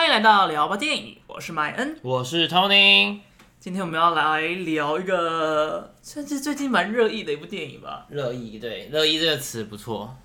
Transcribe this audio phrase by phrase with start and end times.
[0.00, 3.18] 欢迎来到聊吧电影，我是麦恩，我是 Tony。
[3.58, 8.06] 今天我们要来聊一个算是最近蛮热议的一部电影吧。
[8.08, 10.16] 热议，对，热议这个词不错，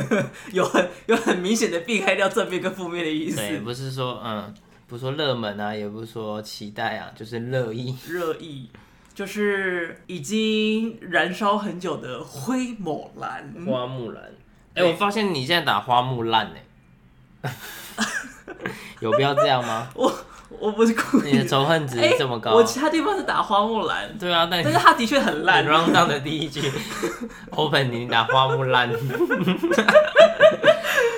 [0.52, 3.38] 有很有很明显的避开掉正面跟负面的意思。
[3.38, 4.54] 对，不是说嗯，
[4.86, 7.96] 不是说热门啊，也不是说期待啊，就是热议。
[8.06, 8.68] 热议
[9.14, 13.50] 就是已经燃烧很久的《灰木兰》。
[13.64, 14.24] 花木兰，
[14.74, 16.52] 哎、欸，我发现你现在打花木烂
[17.42, 17.50] 哎。
[19.00, 19.88] 有必要这样吗？
[19.94, 20.12] 我
[20.58, 21.32] 我不是故意。
[21.32, 22.52] 你的仇恨值这么高？
[22.52, 24.16] 我其他地方是打花木兰。
[24.18, 25.64] 对啊，但但是他的确很烂。
[25.68, 26.70] Round down 的第一句
[27.50, 28.90] ，Open 你打花木兰。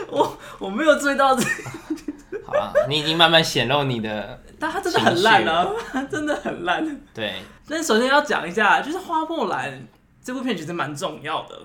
[0.08, 1.44] 我我没有注意到这。
[2.46, 4.40] 好啊，你已经慢慢显露你的。
[4.60, 5.66] 但他真的很烂啊，
[6.10, 7.00] 真的很烂。
[7.12, 7.34] 对。
[7.68, 9.86] 但首先要讲一下，就是花木兰
[10.22, 11.58] 这部片其实蛮重要的，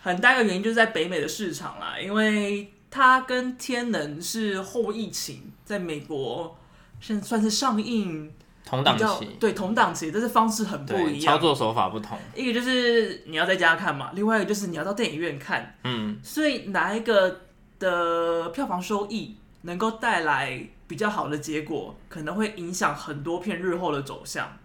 [0.00, 2.70] 很大一个原因就是在北美的市场啦，因为。
[2.94, 6.56] 它跟天能是后疫情，在美国
[7.00, 8.32] 现在算是上映
[8.64, 12.16] 同档期，对同档期，但是方式很不一样，操作手法不同。
[12.36, 17.40] 一个就是你要在家看嘛，另外一个就是你要到电影院看，嗯，所以哪一个
[17.80, 24.56] 的票房收益能够带来比较好的结果，可能会影响很多片日后的走向，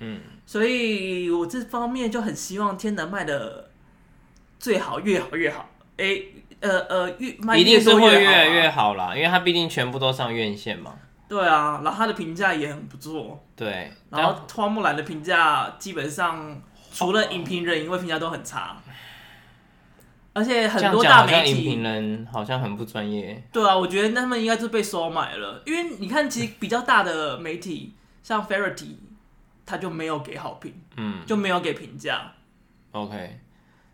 [0.00, 3.70] 嗯，所以我这方面就很希望天能卖的
[4.58, 6.34] 最好，越好越好，哎、欸。
[6.60, 10.94] 呃呃，越一定是会越来越好啦，因为它毕竟全部都上院线嘛。
[11.28, 13.42] 对啊，然后它的评价也很不错。
[13.56, 16.60] 对，然后花木兰的评价基本上
[16.92, 18.76] 除了影评人，因为评价都很差。
[20.32, 23.42] 而且很多大媒体影评人好像很不专业。
[23.52, 28.94] 对啊，我觉得他们应该是被收买了，因为你看，其实比较大的媒体像 Variety，
[29.66, 32.32] 他就没有给好评，嗯，就没有给评价。
[32.92, 33.40] OK。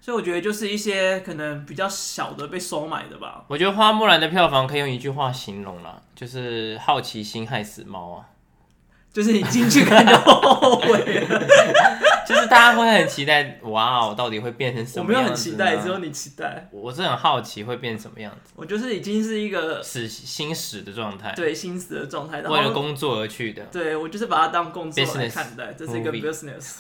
[0.06, 3.44] 所以我觉得就是一些可能比较小的被收买的吧。
[3.48, 8.30] 我觉得花木兰的票房可以用一句话形容啦，就是好奇心害死猫啊。
[9.12, 10.96] 就是你进去看就后悔
[11.26, 11.46] 了，
[12.26, 15.22] 就是大家会很期待，哇哦，到底会变成什么样子？
[15.22, 16.68] 我没有很期待，只有你期待。
[16.72, 18.52] 我是很好奇会变什么样子。
[18.56, 23.62] 我就是已经是一个死心死的状态，对，心死的状态，为了工作而去的。
[23.72, 26.76] 对，我就是把它当工作来看待，这是一个 business。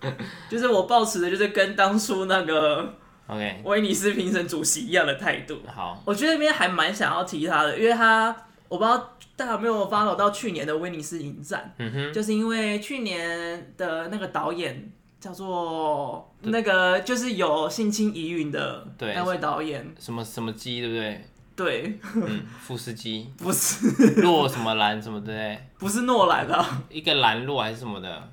[0.50, 2.94] 就是我抱持的就是跟当初那个
[3.26, 5.58] OK 威尼斯评审主席一样的态度。
[5.74, 8.34] 好，我觉得那边还蛮想要提他的，因为他
[8.68, 9.12] 我不知道。
[9.36, 11.74] 大家有没有 follow 到去年的威尼斯影展？
[11.78, 21.24] 嗯哼，就是因为去年的那个导演叫做那个，就是有性侵疑云的那位导演，什么什么基，对不对？
[21.54, 24.20] 对，嗯，富斯基 不是。
[24.22, 28.30] 诺什么兰什么的，不是诺兰啊，一个兰诺还是什么的，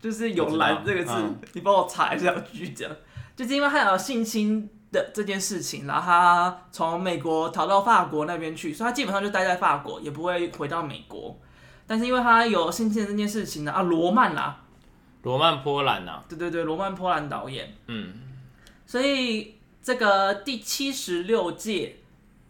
[0.00, 2.90] 就是有兰这个字，嗯、你帮我查一下，继续讲，
[3.34, 4.70] 就是因为他有性侵。
[4.94, 11.36] 的这件事情，然后他从美国逃到法国那边去，所以他基本上就待在法国，也不会回到美国。
[11.86, 14.62] 但是因为他有性侵这件事情呢，啊，罗曼啊，
[15.22, 18.14] 罗曼波兰啊，对对对，罗曼波兰导演，嗯，
[18.86, 21.96] 所以这个第七十六届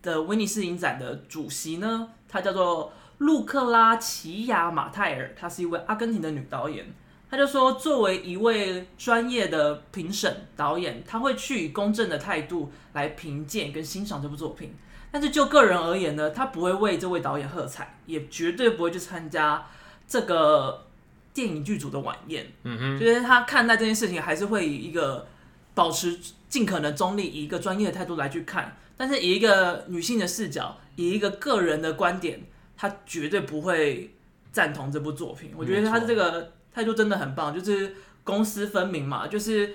[0.03, 6.87] 的威尼斯影展的主席呢，他叫做路克拉奇亚马泰尔，她是一位阿根廷的女导演。
[7.35, 14.73] 他就说，作为一位专业的评审导演，他会去以公正的态度来评鉴跟欣赏这部作品。
[15.11, 19.67] 但是就个人而言呢，他不会为这位导演喝彩，也绝对不会去参加
[20.07, 20.87] 这个
[21.33, 22.47] 电影剧组的晚宴。
[22.63, 25.27] 嗯哼，就是他看待这件事情，还是会以一个
[25.75, 26.17] 保持
[26.49, 28.77] 尽可能中立，以一个专业的态度来去看。
[28.97, 32.41] 但是以一个女性的视角，以一个个人的观点，
[32.77, 34.15] 他绝对不会
[34.53, 35.51] 赞同这部作品。
[35.57, 36.53] 我觉得他这个。
[36.75, 39.75] 态度真的很棒，就是公私分明嘛，就是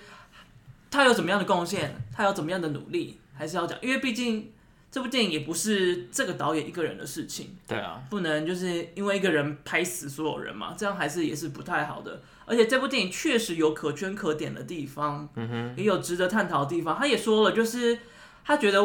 [0.91, 4.51] 他有怎么样的贡献，他有怎么样的努力，还是要讲，因为毕竟
[4.91, 12.21] 这部电影也不是这个导演一个人的事情，对啊，不能就是因为一个人拍死所有人嘛，这样还是也是不太好的。
[12.45, 16.97] 而且这部电影确实有可圈可点的地方，嗯哼，也有值得探讨的地方。
[16.97, 17.99] 他也说了，就是
[18.43, 18.83] 他觉得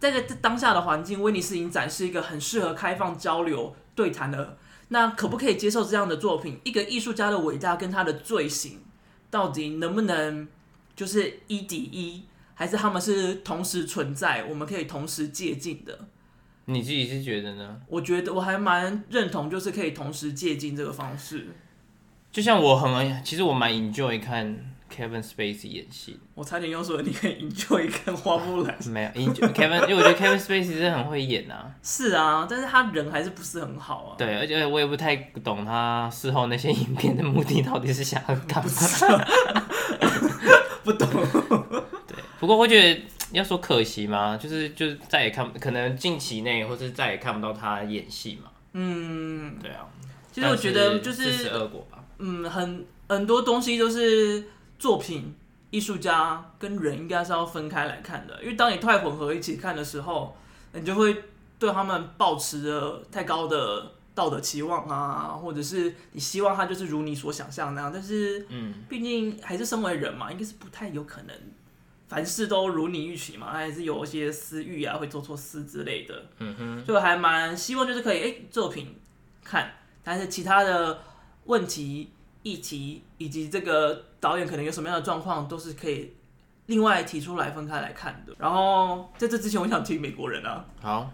[0.00, 4.56] 在这个当下的环境，威尼斯影展是一个很适合开放交流对谈的。
[4.88, 6.60] 那可不可以接受这样的作品？
[6.64, 8.80] 一个艺术家的伟大跟他的罪行，
[9.30, 10.46] 到底能不能
[10.94, 12.22] 就是一抵一，
[12.54, 16.08] 还是他们是同时存在，我们可以同时借鉴的？
[16.66, 17.80] 你自己是觉得呢？
[17.88, 21.48] 我觉得我还蛮认同，就是可以同时借鉴这个方式。
[22.32, 24.75] 就像我很，其实我蛮 enjoy 看。
[24.96, 28.74] Kevin Spacey 演戏，我差点又说你可以 enjoy 看花木兰。
[28.88, 31.70] 没有 enjoy Kevin，因为我觉得 Kevin Spacey 真的很会演啊。
[31.82, 34.14] 是啊，但是他人还是不是很好啊。
[34.16, 35.14] 对，而且我也不太
[35.44, 38.70] 懂他事后那些影片的目的到底是想要干嘛。
[40.82, 41.08] 不 懂。
[42.08, 43.02] 对，不过我觉得
[43.32, 48.50] 要说可惜嘛，就是就是再也看，可能近期内或是再也看不到他演戏嘛。
[48.72, 49.86] 嗯，对啊。
[50.32, 51.50] 其实我觉得就是
[52.18, 54.44] 嗯，很很多东西都是
[54.78, 55.34] 作品、
[55.70, 60.36] 艺术家跟人应该是要分开来看的，因为当你太混合一起看的时候，
[60.72, 61.24] 你就会
[61.58, 71.36] 对他们抱持着太高的道德期望啊，或者是你希望他就是如你所想象那样，但是，嗯，毕竟还是身为人嘛，应该是不太有可能
[72.08, 78.94] 凡事都如你预期嘛，还是有一些私欲啊，会做错事之类的，嗯哼，所以还蛮希望就是可以哎、欸、作品
[79.42, 79.72] 看。
[80.04, 81.02] 但是其他的
[81.46, 82.12] 问题、
[82.46, 86.14] 议题以及这个导演可能有什么样的状况，都是可以
[86.66, 88.32] 另外提出来分开来看的。
[88.38, 91.10] 然后在这之前，我想提美国人啊，好，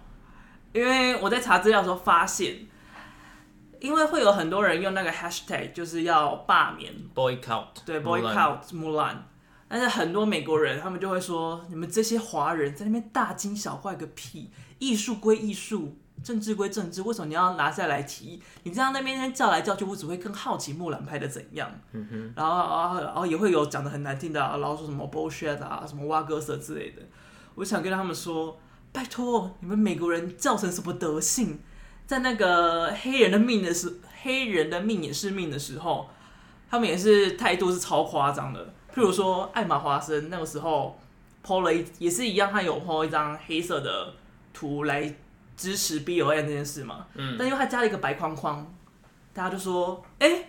[0.75, 2.67] 因为我在查资料的时候发现，
[3.81, 9.17] 因为会有很多人用那个 hashtag，就是要罢免 boycott，对 boycott Mulan，
[9.69, 15.97] 但是很多美国人他们就会说，你们这些华人在那边大惊小怪个屁，艺术归艺术。
[16.23, 18.41] 政治归政治，为什么你要拿下来提？
[18.63, 21.71] 你这样那边叫来叫去，我只会更好奇木兰拍的怎样。
[21.93, 22.33] 嗯哼。
[22.37, 27.03] 然后啊，然后也会有讲的很难听的，然后说什么 bullshit 啊，什么挖哥色之类的。
[27.57, 28.59] 我想跟他们说，
[28.93, 31.61] 拜托你们美国人叫成什么德性？
[32.07, 36.09] 在那个黑人的命的时，黑人的命也是命的时候，
[36.71, 38.75] 他们也是态度是超夸张的。
[38.95, 40.99] 譬如说艾玛华森那个时候
[41.45, 44.15] po 了一，也是一样，他有 po 一张黑色的
[44.53, 45.15] 图来。
[45.63, 48.75] 支持 B O M 这件事嘛，嗯，但因为他加了一个白框框，
[49.33, 50.49] 大家就说，哎、欸，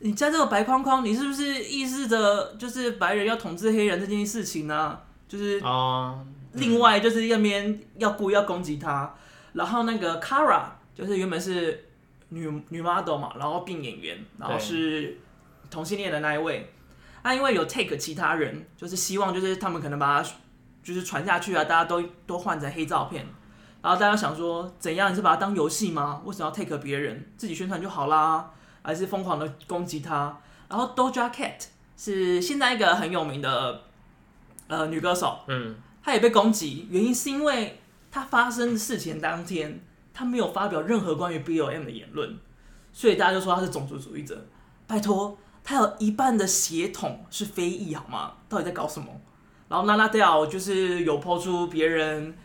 [0.00, 5.04] 你加这个白框框，你是不是意味着就是白人要统治黑人这件事情呢、啊？
[5.28, 9.14] 就是哦，另外就是那边要故意要攻击他，
[9.52, 11.84] 然后那个 Kara 就是原本是
[12.30, 15.16] 女女 model 嘛，然后并演员，然后是
[15.70, 16.72] 同性恋的那一位，
[17.22, 20.30] 他因为有 take 其他人，就是希望就是他们可能把他
[20.82, 23.24] 就是传下去啊，大家都都换成黑照片。
[23.80, 25.12] 然后大家想说，怎样？
[25.12, 26.20] 你是把它当游戏吗？
[26.24, 27.24] 为什么要 take 别人？
[27.36, 28.50] 自己宣传就好啦，
[28.82, 30.36] 还是疯狂的攻击他？
[30.68, 31.66] 然后 Doja Cat
[31.96, 33.82] 是现在一个很有名的
[34.66, 37.80] 呃女歌手，嗯，她也被攻击，原因是因为
[38.10, 39.80] 她发生事情当天，
[40.12, 42.36] 她没有发表任何关于 BLM 的言论，
[42.92, 44.44] 所以大家就说她是种族主义者。
[44.88, 48.32] 拜托，她有一半的血统是非裔，好吗？
[48.48, 49.06] 到底在搞什么？
[49.68, 52.36] 然后 Nana d e l 就是有抛出别人。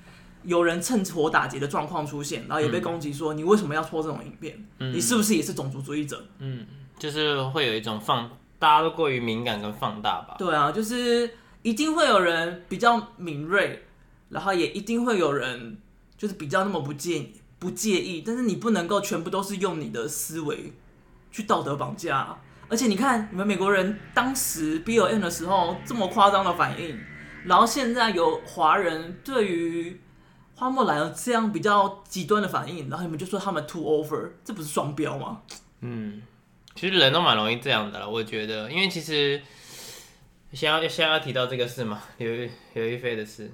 [0.44, 4.66] 有人趁火打劫的状况出现，然后也被攻击说，你为什么要拖这种影片？
[4.80, 6.26] 嗯，你是不是也是种族主义者？
[6.40, 6.66] 嗯，
[7.00, 8.30] 就是会有一种放，
[8.60, 10.36] 大家都过于敏感跟放大吧。
[10.38, 11.30] 对啊，就是
[11.62, 13.84] 一定会有人比较敏锐，
[14.30, 15.78] 然后也一定会有人
[16.18, 17.26] 就是比较那么不介
[17.60, 20.74] 不介意，但是你不能够全部都是用你的思维
[21.32, 22.38] 去道德绑架。
[22.70, 26.98] 而且你看，你们美国人当时 BLM 的时候这么夸张的反应，
[27.46, 30.02] 然后现在有华人对于
[30.56, 35.42] 花木兰有这样比较极端的反应，然后你们就说他们 too over，这不是双标吗？
[35.82, 36.22] 嗯，
[36.76, 39.42] 其实人都蛮容易这样的了，我觉得，因为其实
[40.54, 42.32] 先要先要提到这个事嘛，刘
[42.74, 43.52] 刘亦菲的事，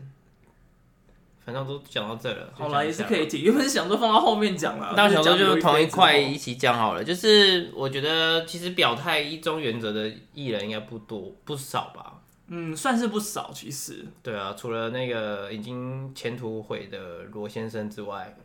[1.45, 12.17] 反正都讲到这了，好了，也是可以提，原本是想说放到后面讲了， 但想说就同一块一起讲好了，就是我觉得其实表态一中原则的艺人应该不多不少吧。
[12.49, 14.05] 嗯，算是不少，其实。
[14.23, 18.35] 对啊，除了那个已经前途毁的罗先生之外，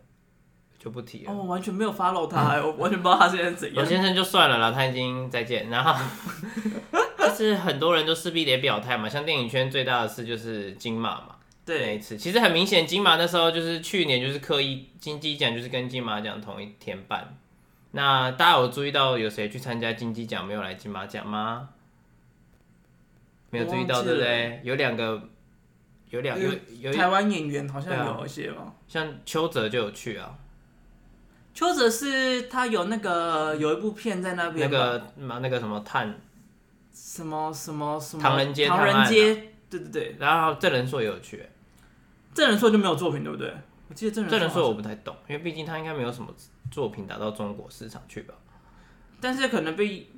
[0.79, 1.33] 就不提了。
[1.33, 3.77] 哦，我完全没有 follow 他，我完全不知道他现在怎样。
[3.77, 5.71] 罗先生就算了啦，他已经再见。
[5.71, 5.95] 然后，
[7.17, 11.37] 但是很多人都势必得表态嘛，像电影圈最大的事就是金马嘛。
[11.65, 11.87] 对。
[11.87, 17.37] 那一次，其实很明显，金马那时候就是去年就是刻意金鸡奖就是跟金马奖同一天办。
[17.93, 21.71] 那大家有注意到有谁去参加金鸡奖没有来金马奖吗？
[23.55, 24.61] 没有注意到对不对？
[24.65, 25.29] 有两个，
[26.11, 30.37] 有两有有台湾演员好像有一些吧，像邱泽就有去啊。
[31.55, 36.19] 邱泽是他有那个有一部片在那边，那个那个什么探，
[36.93, 39.35] 什么什么什么唐人街，唐人街，
[39.71, 40.17] 对对对。
[40.19, 41.47] 然后郑人硕也有去，
[42.35, 43.55] 郑人硕就没有作品对不对？
[43.89, 46.35] 我记得郑郑人硕我不太懂，因为毕竟他应该没有什么
[46.73, 48.35] 作品打到中国市场去吧。
[49.21, 50.09] 但是可能被。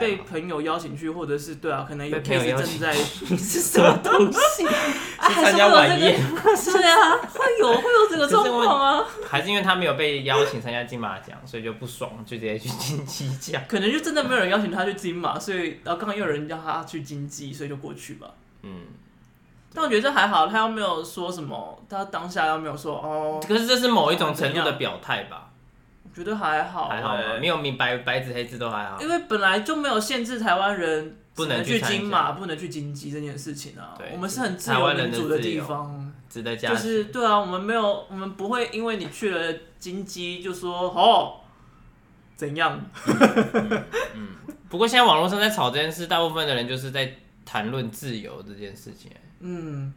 [0.00, 2.94] 被朋友邀请去，或者是对啊，可能有 case 正在
[3.36, 4.66] 是什么东西？
[5.18, 6.18] 参加晚宴？
[6.18, 9.04] 对啊，会有会有这个状况啊？
[9.28, 13.62] 还是因为他没有被邀请参加金马奖，所以就不爽，就直接去金鸡奖？
[13.68, 18.28] 可能就真的没有人邀请他去金马，所以然后刚刚又有人叫他去金鸡，所以就过去吧。
[18.62, 18.82] 嗯，
[19.74, 23.40] 但我觉得这还好，他又没有说什么，他当下又没有说哦。
[23.46, 25.45] 可是这是某一种程度的表态吧？
[26.16, 27.38] 觉得还好，还好吗？
[27.38, 28.98] 没有明白白纸黑字都还好。
[28.98, 33.98] 因为本来就没有限制台湾人不能去金马，不能去金鸡这件事情啊。
[34.12, 36.74] 我们是很自由民主的地方，值得嘉许。
[36.74, 41.40] 就是对啊，我们没有，我们不会因为你去了金鸡就说哦，
[42.34, 42.80] 怎样？
[44.14, 44.34] 嗯，
[44.70, 49.10] 不过现在网络上在吵这件事，大部分的人就是在谈论自由这件事情。
[49.40, 49.92] 嗯，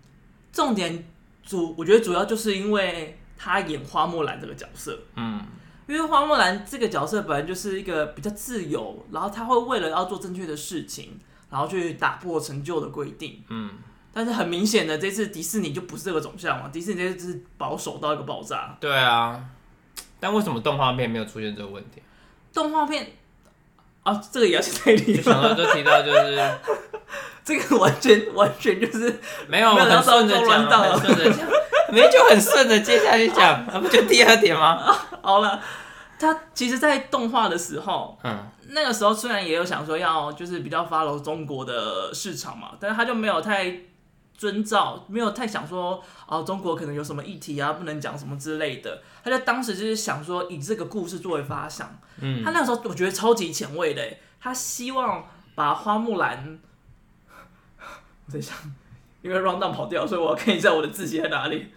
[0.51, 1.05] 重点
[1.43, 4.99] 主我觉得主要就是因为他演花木兰这个角色。
[5.15, 5.41] 嗯，
[5.89, 11.19] 因为花木兰这个角色本来就是一个比较自由，然后他会为了要做正确的事情，
[11.49, 13.43] 然后去打破陈旧的规定。
[13.49, 13.71] 嗯，
[14.13, 18.77] 但是很明显的，这次迪士尼就不是这个走向嘛，迪士尼这次是保守到一个爆炸。
[18.79, 19.43] 对啊，
[20.19, 22.03] 但为什么动画片没有出现这个问题？
[22.53, 23.13] 动画片
[24.03, 25.17] 啊，这个也要去推理。
[25.17, 25.23] 就。
[25.23, 26.51] 想到就提到就是
[27.43, 31.49] 这个完全完全就是没有，没有很顺着讲，很顺着讲，
[31.91, 34.67] 没就很顺着接下去讲，那不就第二点吗？
[34.75, 35.61] 啊、 好了，
[36.19, 43.81] 他其实，在动画的时候，嗯，那个时候虽然也有想说要就是比较 follow 中国的市场嘛，但是他就没有太。
[44.39, 49.01] 遵照没有太想说哦，中国可能有什么议题啊，不能讲什么之类的。
[49.21, 51.99] 他在当时就是想说，以这个故事作为发想。
[52.21, 54.01] 嗯，他那个时候我觉得超级前卫的，
[54.39, 56.57] 他希望把花木兰，
[58.27, 58.55] 我在想，
[59.21, 61.73] 因为 rundown 跑掉，所以我要看一下我的字写在哪里。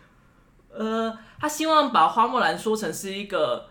[0.74, 3.68] 呃，他希望把花木兰说成是一个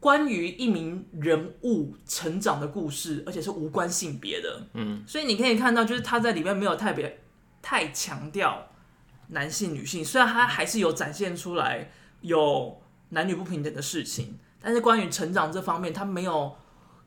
[0.00, 4.66] 关于一名人物成长的故事，而且是无关性别的。
[4.74, 7.20] 嗯，所以你可以看到，就是他在里面没有特别。
[7.64, 8.70] 太强调
[9.28, 16.56] 男性女性，虽然他还是有展现出来有男女不平等的事情，但是关于成长这方面，他没有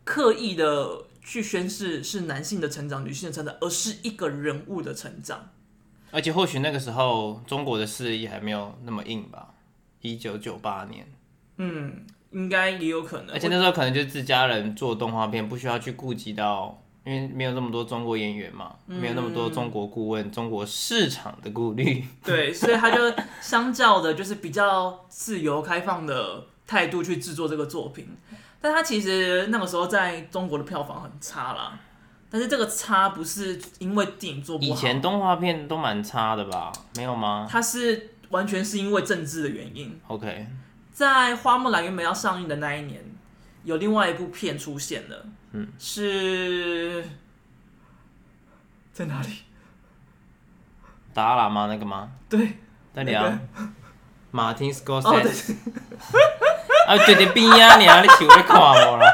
[0.06, 5.50] 刻意的去宣示是男性的成长、女性的成长，而是一个人物的成长。
[6.16, 9.50] 而且或许那个时候中国的势力还没有那么硬吧？
[10.02, 11.06] 一九九八年，
[11.58, 13.36] 嗯，应该也有可能。
[13.36, 16.82] 而且那时候可能就是自家人做动画片，不需要去顾及到。
[17.06, 22.98] 因为没有那么多中国演员嘛，嗯、没有那么多中国顾问、中国市场的顾虑， 对，所以他就
[23.40, 28.08] 相较的，就是比较自由开放的态度去制作这个作品。
[28.60, 31.80] 但他其实那个时候在中国的票房很差啦，
[32.30, 36.72] 但是这个差不是因为电影做不好，以前动画片都蛮差的吧？
[36.96, 37.48] 没有吗？
[37.50, 40.00] 它是完全是因为政治的原因。
[40.08, 40.48] OK，
[40.92, 43.02] 在花木兰原本要上映的那一年，
[43.64, 45.26] 有另外一部片出现了。
[45.54, 47.06] 嗯，是
[48.92, 49.28] 在哪里？
[51.14, 51.68] 达拉吗？
[51.68, 52.12] 那个吗？
[52.28, 52.58] 对，
[52.94, 53.38] 在哪里？
[54.32, 55.56] 马丁斯科塞斯。
[56.88, 59.08] 啊，对对边啊，你啊，你手在看我啦。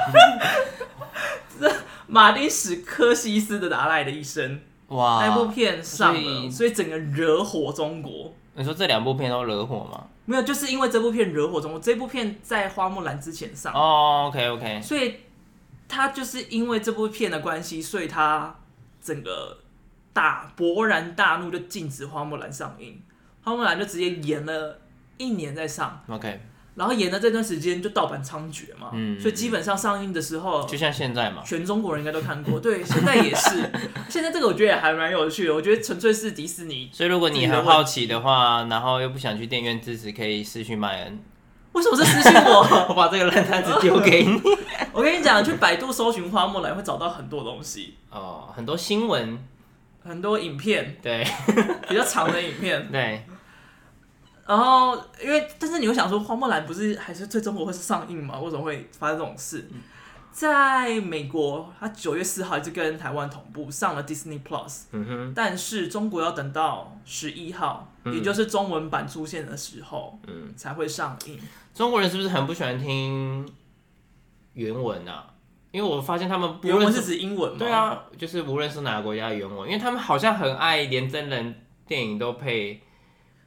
[2.12, 8.34] 这马丁史科西斯的达赖的一生，哇，那部片上了，所以，所以整个惹火中国。
[8.56, 10.06] 你说这两部片都惹火吗？
[10.25, 11.80] 没有，就是因为这部片惹火中国。
[11.80, 13.74] 这部片在花木兰之前上。
[13.74, 14.82] 哦，OK OK。
[14.82, 15.15] 所以。
[15.94, 18.56] 他就是因为这部片的关系，所以他
[19.01, 19.58] 整个
[20.13, 23.01] 大勃然大怒，就禁止花木兰上映。
[23.44, 24.80] 花木兰就直接延了
[25.18, 26.01] 一年再上。
[26.08, 26.39] OK，
[26.75, 32.60] 然后演的这段时间就盗版猖獗嘛，嗯，所以基本上上映的时候，就像现在嘛，全中国人应该都看过。
[32.60, 33.70] 对，现在也是。
[34.08, 36.90] 现在这个我觉得也还蛮有趣的，我觉得纯粹是迪士尼。
[36.94, 41.20] 所以如果你很好奇的话，然后又不想去电影院支持，可以私讯麦恩。
[41.74, 42.86] 为什么是私信我？
[42.90, 44.42] 我把这个烂摊子丢给你。
[44.94, 49.38] 我跟你讲，去百度搜寻花木兰会找到很多东西哦，很多新闻，
[50.04, 51.25] 很多影片，对，
[51.88, 53.24] 比较长的影片，对。
[54.51, 58.38] 然后，因为但是你会想说，花木兰不是还是在中国会是上映吗？
[58.39, 59.67] 为什么会发生这种事？
[59.72, 59.81] 嗯
[60.34, 64.84] 在美国，它九月四号就跟台湾同步上了 Disney Plus，
[65.36, 71.38] 但是中国要等到十一号，嗯，也就是中文版出现的时候，嗯，才会上映。
[71.74, 73.46] 中国人是不是很不喜欢听
[74.53, 75.27] 原文啊？
[75.72, 77.58] 因为我发现他们不原文是指英文吗？
[77.60, 81.53] 对啊，就是无论是哪个国家的原文，因为他们好像很爱连真人
[81.86, 82.81] 电影都配。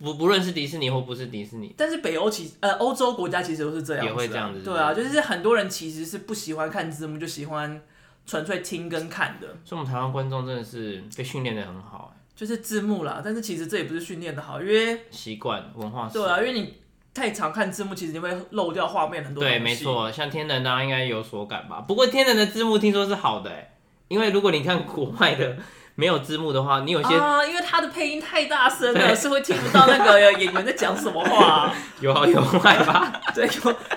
[0.03, 4.61] 不不论是迪士尼或不是迪士尼，但是北欧其呃欧洲国家其实都是这样子，啊，也会这样子。
[4.61, 7.81] 对啊，就是很多人其实是不喜欢看字幕，就喜欢
[8.27, 9.47] 纯粹听跟看的。
[9.65, 13.23] 所以我们台湾观众真的是被训练的很好，就是字幕啦。
[13.25, 16.09] 但是其实这也不是训练的好，因为习惯文化。
[16.13, 16.75] 对啊，因为你
[17.15, 19.43] 太常看字幕，其实你会漏掉画面很多。
[19.43, 21.81] 对，没错，像天能大家应该有所感吧？
[21.83, 23.51] 不过天能的字幕听说是好的，
[24.09, 25.57] 因为如果你看国外的。
[25.97, 31.75] 没有字幕的话，你有些啊，因为他的配音太大声了，是会听不到那个演员在讲什么话，啊。
[32.01, 33.13] 有好有坏吧？
[33.35, 33.49] 对，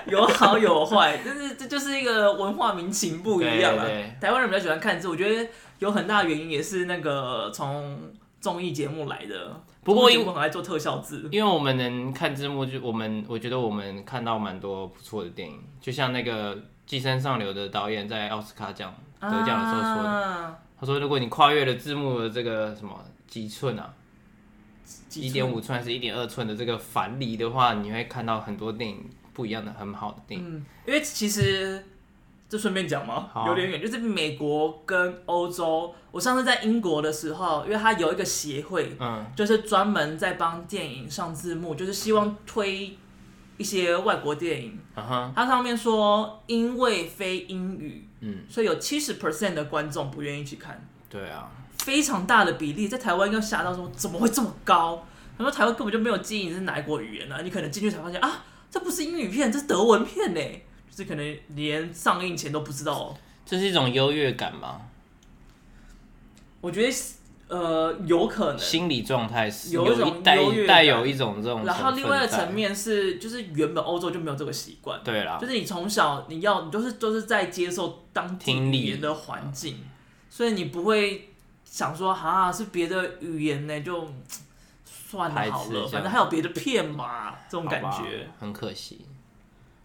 [0.06, 3.84] 有有好有坏，但是这就是一个文化民情不一样啊。
[4.20, 5.50] 台湾人比较喜欢看字，我觉得
[5.80, 7.98] 有很大的原因也是那个从
[8.40, 9.60] 综艺节目来的。
[9.82, 16.54] 不过因为我很爱做特效字，因为我们能看字幕，就我们我觉得我们看到蛮多不错的电影，就像那个
[16.86, 20.08] 《寄生上流》的导演在奥斯卡奖得奖的时候说的。
[20.08, 23.92] 啊他说：“如果你跨越了字幕的这个什么几寸啊，
[25.14, 30.46] 一点五寸还是一点二寸的这个反离的话，你会看到很多电影不一样的很好的电影。
[30.48, 31.84] 嗯，因为其实
[32.48, 33.28] 这顺便讲嘛？
[33.46, 35.94] 有点远，就是美国跟欧洲。
[36.10, 42.96] 我上次在英国的时候，因为它有一个协会，嗯，就是专门在帮电影上字幕，就是希望推
[43.58, 44.78] 一些外国电影。
[44.94, 50.86] 嗯哼，它上面说，因为非英语，嗯，所以有七十 percent 的观众不愿意去看。
[51.08, 55.06] 对啊，非常大的比例，在台湾应该吓到说，怎么会这么高？
[55.36, 57.42] 他说台湾根本就没有记忆你是哪一国语言呢、啊？
[57.42, 60.40] 你可能进去才发现啊，这不是英语片，这是德文片呢。
[60.90, 63.16] 就是可能连上映前都不知道。
[63.46, 64.80] 这是一种优越感吗？
[66.60, 66.92] 我觉得
[67.48, 71.64] 呃有可能心理状态是有一种带带有一种这种。
[71.64, 75.00] 然后另外一个层面是，就是原本欧洲就没有这个习惯。
[75.02, 79.78] 对啦，就是你从小你要你都是都是在接受当地语言的环境，
[80.30, 81.30] 所以你不会
[81.64, 84.08] 想说啊是别的语言呢就。
[85.10, 89.06] 算了好了，反正还有别的片嘛，这种感觉很可惜。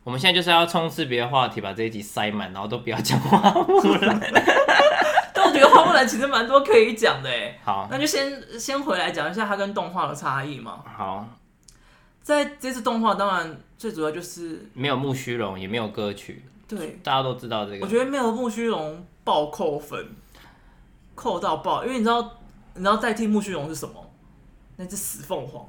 [0.04, 4.20] 我们现在就是要冲刺别的话题，把这一集塞满，然后都不要讲花木兰。
[5.44, 7.60] 但我觉得花木兰其实蛮多可以讲的哎。
[7.64, 10.84] 好，那就先先回来讲一下它跟动画的差异嘛。
[10.86, 11.28] 好，
[12.22, 16.46] 在这次动画，当然最主要就是没有木须龙，也没有歌曲。
[16.68, 17.86] 对，大家都知道这个。
[17.86, 20.16] 我觉得没有木须龙爆扣分，
[21.16, 22.22] 扣到爆，因为你知道
[22.76, 24.12] 你知道代替木须龙是什么？
[24.76, 25.68] 那只死凤凰，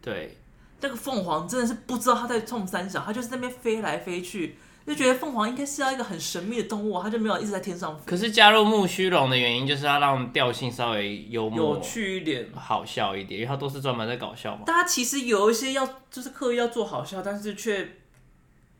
[0.00, 0.38] 对，
[0.80, 8.02] 那个凤凰真的是不知道它在冲三小，它就是在那边飞来飞去，就觉得凤凰应该是要一个很神秘的动物，它就没有一直在天上飞。
[8.04, 14.62] 可是加入木须龙的原因就是要让调性稍微幽默、有趣一点、好笑一点，因为它都是专门在搞笑嘛。
[14.66, 17.96] 大家其实有一些要就是刻意要做好笑，但是却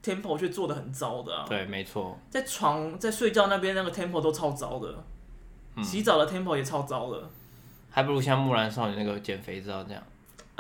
[0.05, 1.45] tempo 却做的很糟的啊。
[1.49, 5.05] 对，没错，在床在睡觉那边那个 tempo 都超糟的，
[5.77, 7.31] 嗯、洗澡的 tempo 也超糟的。
[7.91, 10.03] 还不如像木兰少女那个减肥照这样。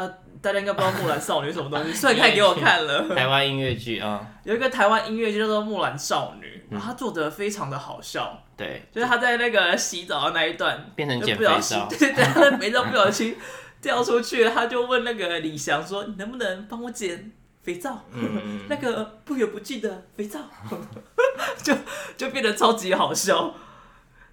[0.03, 3.09] 呃，大家应该不知道木兰少女什么东西，所以看给我看了。
[3.15, 8.43] 台湾音乐剧啊，有一个台湾音乐剧叫做《木兰少女》，然后他做的非常的好笑。
[8.57, 13.37] 对，就是他在那个洗澡的那一段变成减肥照，对 对对，他的肥皂不小心
[13.81, 18.05] 掉出去，他就问那个李翔说：“你能不能帮我捡肥皂？
[18.13, 20.41] 嗯、 那个不远不近的肥皂。”
[21.63, 21.75] 就
[22.17, 23.55] 就变得超级好笑。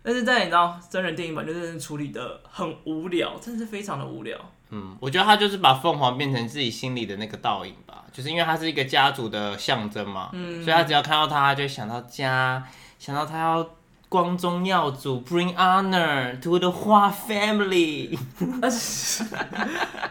[0.02, 4.38] 但是在你知道真人电影版就真的处理的很无聊，真的是非常的无聊。
[4.72, 12.64] 嗯，我觉得他就是把凤凰变成自己心里的那个倒影吧，就是因为他是一个家族的象征嘛，嗯，所以他只要看到他，他就想到家，
[13.00, 13.68] 想到他要
[14.08, 18.18] 光宗耀祖，bring honor to the 花 family。
[18.62, 19.26] 而且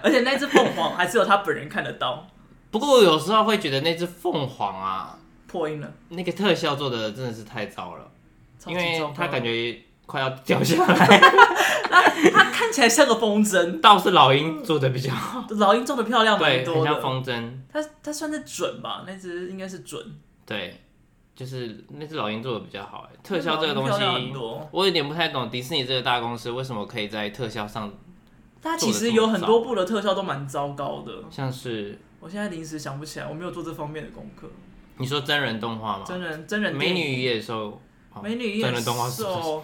[0.03, 2.27] 而且那只凤凰还只有他本人看得到。
[2.71, 8.11] 不过我有时候会觉得那只凤凰啊，破音了，那个特效做的真的是太糟了。
[8.67, 11.21] 因为他感觉快要掉下来，
[11.91, 17.53] 它它看起来像个风筝，倒是老鹰做的比较好，老鹰做的漂亮蛮多的，很像风筝。
[17.71, 20.03] 它它算是准吧，那只应该是准。
[20.47, 20.81] 对，
[21.37, 24.03] 就是那只老鹰做的比较好，特效这个东西，
[24.71, 27.93] 我有点不太懂迪士尼这个大公司为什么可以在特效上。
[28.63, 34.49] 它其实有很多部的特效都蛮糟糕的，像是我现在临时想不起来，我没有做这方面的功课。
[34.97, 36.05] 你说真人动画吗？
[36.09, 37.79] 真人真人美女与野兽。
[38.21, 39.63] 美女与野兽，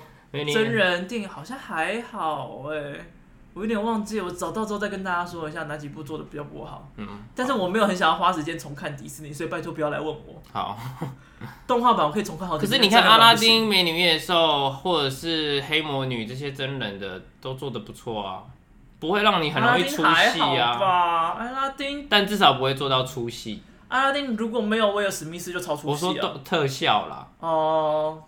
[0.53, 3.07] 真人电影好像还好哎、欸，
[3.53, 6.89] 我有点忘记，我找到之后再跟大家说一下哪几部做的比较不好。
[6.97, 10.43] 嗯，但是我没有很想要花时间重看迪士尼，所以拜托不要来问我。
[10.53, 10.77] 好，
[11.67, 12.59] 动画版我可以重看好。
[12.59, 18.43] 可是你看阿拉丁、美女与野兽或者是黑魔女这些真人的都做的不错啊，
[18.99, 20.79] 不会让你很容易出戏啊。
[21.39, 23.63] 阿拉丁，但至少不会做到出戏。
[23.87, 26.11] 阿拉丁如果没有威尔史密斯就超出戏了。
[26.11, 28.21] 我说特效啦，哦，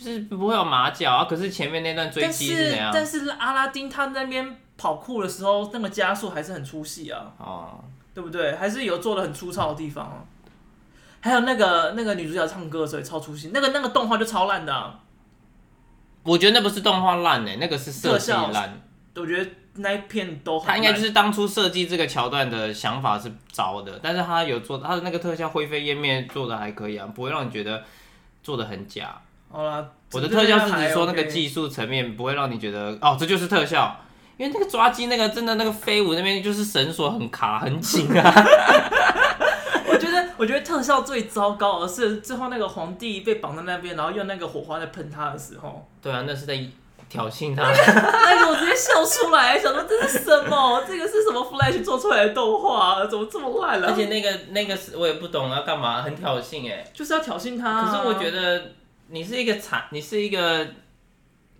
[0.00, 1.24] 就是不会有马脚啊。
[1.24, 2.90] 可是前面那段追击是怎样？
[2.92, 7.32] 但是阿拉丁他那边跑酷的时候，那个加速还是很出戏啊。
[7.38, 7.84] 哦，
[8.14, 8.56] 对不对？
[8.56, 10.24] 还是有做的很粗糙的地方啊。
[11.20, 15.00] 还有那个那个女主角唱歌的时候也超出戏，那个那个动画就超烂的啊。
[16.22, 18.80] 我觉得那不是动画烂诶，那个是设计烂。
[19.14, 19.50] 我觉得。
[19.74, 27.82] 那一片都很，他应该就是当初设计这个桥段的想法是糟的，但是他有做他的那个特效灰飞烟灭做的还可以啊，不会让你觉得
[28.42, 29.16] 做的很假。
[29.50, 33.96] 好啦，我的特效是指说那个技术层面不会让你觉得哦，这就是特效，
[34.36, 38.32] 因为那个抓鸡那个真的那个飞舞那边就是绳索很卡很紧啊。
[39.88, 45.86] 我觉得我觉得特效最糟糕的是最后那个皇帝被绑在那边，然后用那个火花在喷他的时候。
[46.00, 46.58] 对啊，那是在。
[47.08, 50.80] 挑衅他， 那个我直接笑出来，想说这是什么？
[50.86, 53.04] 这个是什么 Flash 做出来的动画？
[53.04, 53.88] 怎么这么烂了？
[53.88, 57.84] 而且那个那个是我也不懂要干嘛，很挑衅哎，就是要挑衅他、啊。
[57.84, 58.62] 可是我觉得
[59.10, 60.66] 你是一个产，你是一个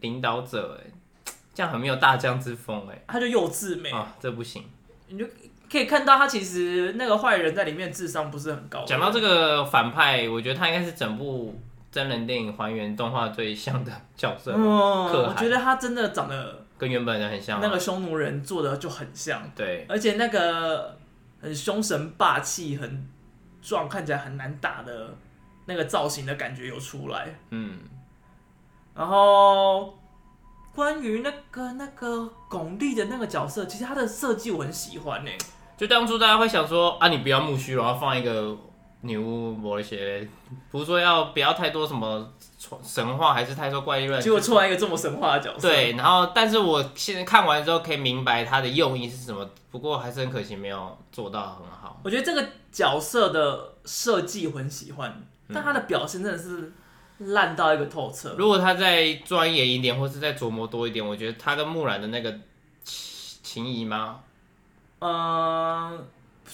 [0.00, 0.90] 领导者哎，
[1.52, 3.04] 这样很没有大将之风哎。
[3.08, 4.64] 他就幼稚美啊，这不行。
[5.08, 5.26] 你就
[5.70, 8.84] 可以看到他其实那个坏人在里面智商不是很高。
[8.84, 11.60] 讲到这个反派，我觉得他应该是整部
[11.90, 14.52] 真人电影还原动画最像的角色。
[14.52, 19.42] 嗯，我觉得他真的长得跟原本人很像，那个匈奴人做的就很像。
[19.56, 20.96] 对，而且那个
[21.42, 23.08] 很凶神霸气、很
[23.60, 25.12] 壮，看起来很难打的
[25.70, 27.33] 那个造型的感觉有出来。
[27.50, 27.78] 嗯，
[28.92, 29.96] 然后
[30.74, 35.30] 关于那个那个巩俐的那个角色，其实他的设计我很喜欢呢。
[35.76, 38.54] 就当初大家会想说啊，你不要木须，然后放一个
[39.02, 40.28] 女巫魔鞋，
[40.70, 42.30] 不是说要不要太多什么
[42.83, 45.68] 神话，还是太多怪异论，结果出来一个这么神话的角色。
[45.68, 51.98] 对，然后但是我现在看完之后可以明白他的用意是什么，不过还是很可惜没有做到很好。
[52.02, 56.72] 我觉得这个角色的设计我很喜欢，但他的表现真的是
[57.18, 58.34] 烂到一个透彻。
[58.38, 62.32] 如果他再钻研一点，或是再琢磨多一点，我觉得他跟木兰的那个
[62.84, 64.20] 情情谊吗？
[65.00, 66.06] 嗯，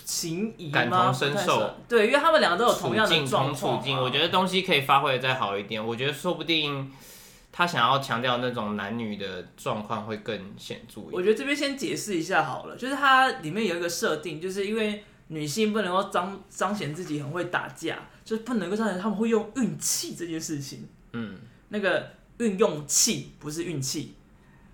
[0.04, 5.85] 情谊感同身受，对，因为他们两个都有同样的状况，处境，我觉得东西可以发挥的再好一点。
[5.85, 6.90] 我觉得说不定
[7.52, 11.12] 他想要强调那种男女的状况会更显著一点。
[11.14, 20.87] 我觉得这边先解释一下好了，就是它里面有一个设定，就是因为女性不能够彰彰显自己很会打架，就是不能够让人他们会用运气这件事情。
[21.12, 21.39] 嗯，
[21.71, 24.12] 那个运用气不是运气。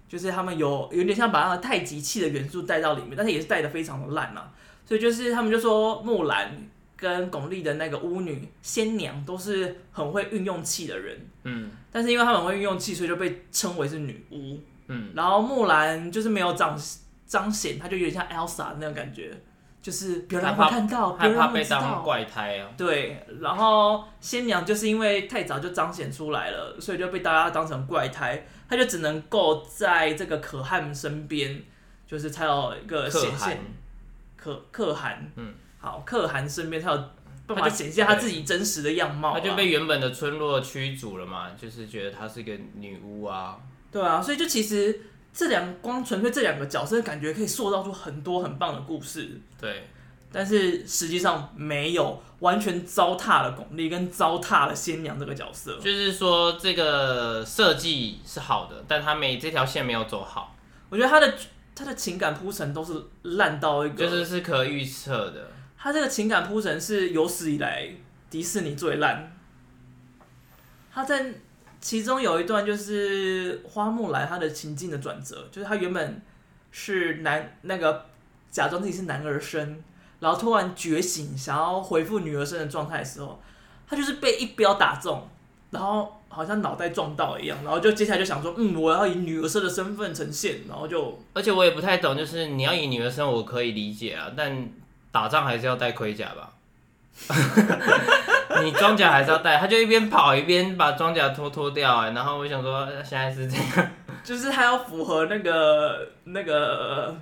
[0.09, 4.51] 就是他们有有点像把那个太极气的元素带到里面，但是也是带的非常的烂嘛。
[4.85, 6.55] 所以就是他们就说木兰
[6.97, 15.13] 跟巩俐的那个巫女仙娘都是很会运用气的人，嗯，但是因为他们会运用气，所以就被称为是女巫，嗯。
[15.15, 16.79] 然后木兰就是没有彰
[17.27, 19.35] 彰显，她就有点像 Elsa 那种感觉，
[19.83, 22.71] 就是别人会看到，别人怕被当怪胎啊。
[22.77, 28.47] 对，然后仙娘就是因为太早就彰显出来了，所以就被大家当成怪胎。
[28.71, 31.63] 她就只能够在这个可汗身边，
[32.07, 33.59] 就是才有一个显现。
[34.37, 37.05] 可可汗，嗯，好，可汗身边才有
[37.47, 39.35] 办法显现他自己真实的样貌。
[39.35, 43.57] 他就被原本的村落驱逐了嘛，就是觉得她是一个女巫啊。
[43.93, 45.01] 对啊，所以就其实
[45.33, 49.41] 这两光纯粹这两个角色，感觉可以塑造出很多很棒的故事。
[49.61, 49.89] 对。
[50.35, 60.57] 但是实际上没有完全糟蹋了巩俐跟糟蹋了仙娘这个角色，就是说这个设计是好的，但他没这条线没有走好。
[60.89, 61.35] 我觉得他的
[61.75, 65.51] 他的情感铺陈都是烂到一个，就是是可预测的。
[65.77, 67.87] 他这个情感铺陈是有史以来
[68.31, 69.37] 迪士尼最烂。
[70.95, 71.35] 他在
[71.83, 76.23] 其中有一段就是花木兰她的情境的转折，就是她原本
[76.71, 78.07] 是男那个
[78.51, 79.85] 假装自己是男儿身。
[80.21, 83.43] 然后突然觉醒，想要恢复女儿身的状态的时候，
[83.89, 85.27] 他就是被一镖打中，
[85.71, 94.71] 然后好像脑袋撞到一样，然后就接下来就想说，嗯，我要以女儿身的身份呈现，然后就，而且我也不太懂，就是你要以女儿身，我可以理解啊，但
[95.11, 96.53] 打仗还是要带盔甲吧？
[98.65, 103.91] 你装甲还是要带，他就一边跑一边把装甲脱脱掉，哎，然后我想说现在是这样，
[104.25, 107.17] 就是他要符合那个那个，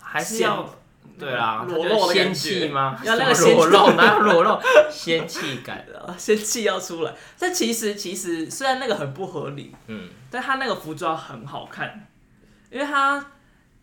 [0.00, 0.68] 还是要。
[1.16, 2.98] 对啊，裸露的仙气吗？
[3.04, 4.58] 要那个裸露，哪有裸露？
[4.90, 7.14] 仙气感的，仙气要出来。
[7.38, 12.08] 但其实，其实虽然那个很不合理，嗯，但他那个服装很好看，
[12.68, 13.24] 因为他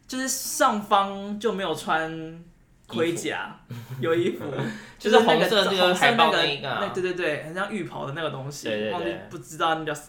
[0.06, 2.44] 就是上方就没有穿
[2.92, 3.60] 盔甲，
[4.00, 4.46] 有衣服，
[5.00, 10.00] 就是红色那个海报那个，那对对对，很像浴袍的那个东西，对对对，不知道那叫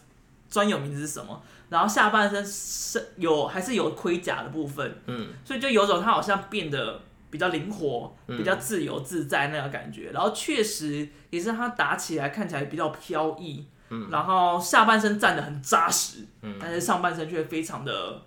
[0.48, 1.42] 专有名字是什么。
[1.68, 7.00] 然后下半身是有还是有盔甲的部分，嗯，所以就有种他好像变得。
[7.32, 18.20] 比较灵活，比较自由自在那个感觉，嗯、然后确实也是他打起来看起来比较飘逸，嗯、然后下半身站得很扎实，嗯、但是上半身却非常的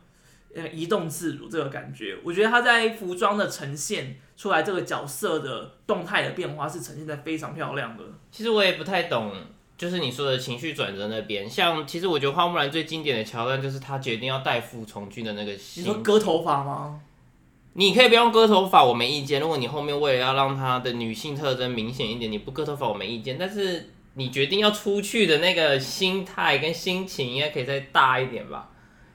[0.55, 8.03] 呃移动自如，这个感觉，我觉得他在服装的呈现出来，这个角色的动态的变化是呈现在非常漂亮的。
[8.31, 9.31] 其实我也不太懂，
[9.77, 16.99] 就是你说的情绪转折那边，像其实我觉得花木兰最经典的桥段就是她决定要代父从军的那个，你说割头发吗？
[17.73, 19.41] 你可以不用割头发，我没意见。
[19.41, 23.37] 如果你后面为了要让她的女性特征明显一点，你不割头发我没意见。
[23.37, 28.69] 但是你决定要出去的那个心态跟心情应该可以再大一点吧？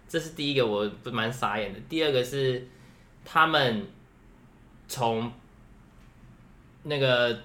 [0.07, 1.81] 这是第一个，我蛮傻眼的。
[1.89, 2.69] 第二个是
[3.25, 3.87] 他们
[4.91, 5.31] 从
[6.83, 7.39] 那个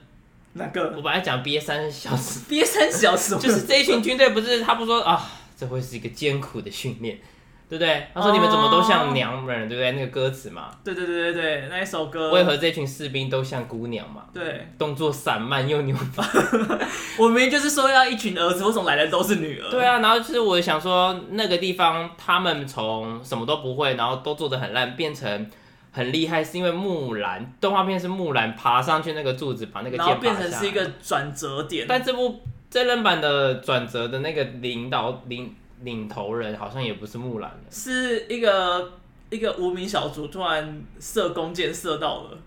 [0.53, 7.19] 那个，我本来讲憋三小时， 憋三小时，就是这一群军队不是他不说啊，这会是一个艰苦的训练。
[7.67, 8.05] 对不对？
[8.13, 9.91] 他说：“你们怎么都像娘们，oh, 对不对？
[9.93, 12.31] 那个歌词嘛。”对对对对对，那一首歌。
[12.31, 14.25] 为何这群士兵都像姑娘嘛？
[14.31, 16.13] 对，动作散漫又扭扭。
[17.17, 19.71] 我明明就是说要一群儿子，为什么来的都是女儿？
[19.71, 25.49] 对啊，然后其实我想说，那个地方他们从什么都不会，然后都做的很烂，变成
[25.95, 31.85] 很厉害，是因为木兰动画片是木兰爬上去那个柱子，把那个剑拔下来，然后变成是一个转折点。
[31.87, 32.41] 但这部。
[32.67, 38.91] 真人版的转折的那个领导领领头人好像也不是木兰，是一个
[39.29, 42.37] 一个无名小卒突然射弓箭射到了。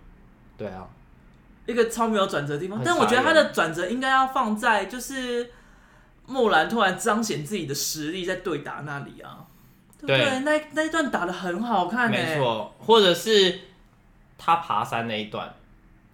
[0.59, 0.87] 对啊，
[1.65, 5.51] 一个超没有转折的地方，但我觉得他的转折应该要放在就是
[6.27, 9.47] 木兰突然彰显自己的实力在对打那里啊，
[10.07, 10.19] 对？
[10.41, 13.61] 那那一段打的很好看，没错，或者是
[14.37, 15.53] 他爬山那一段。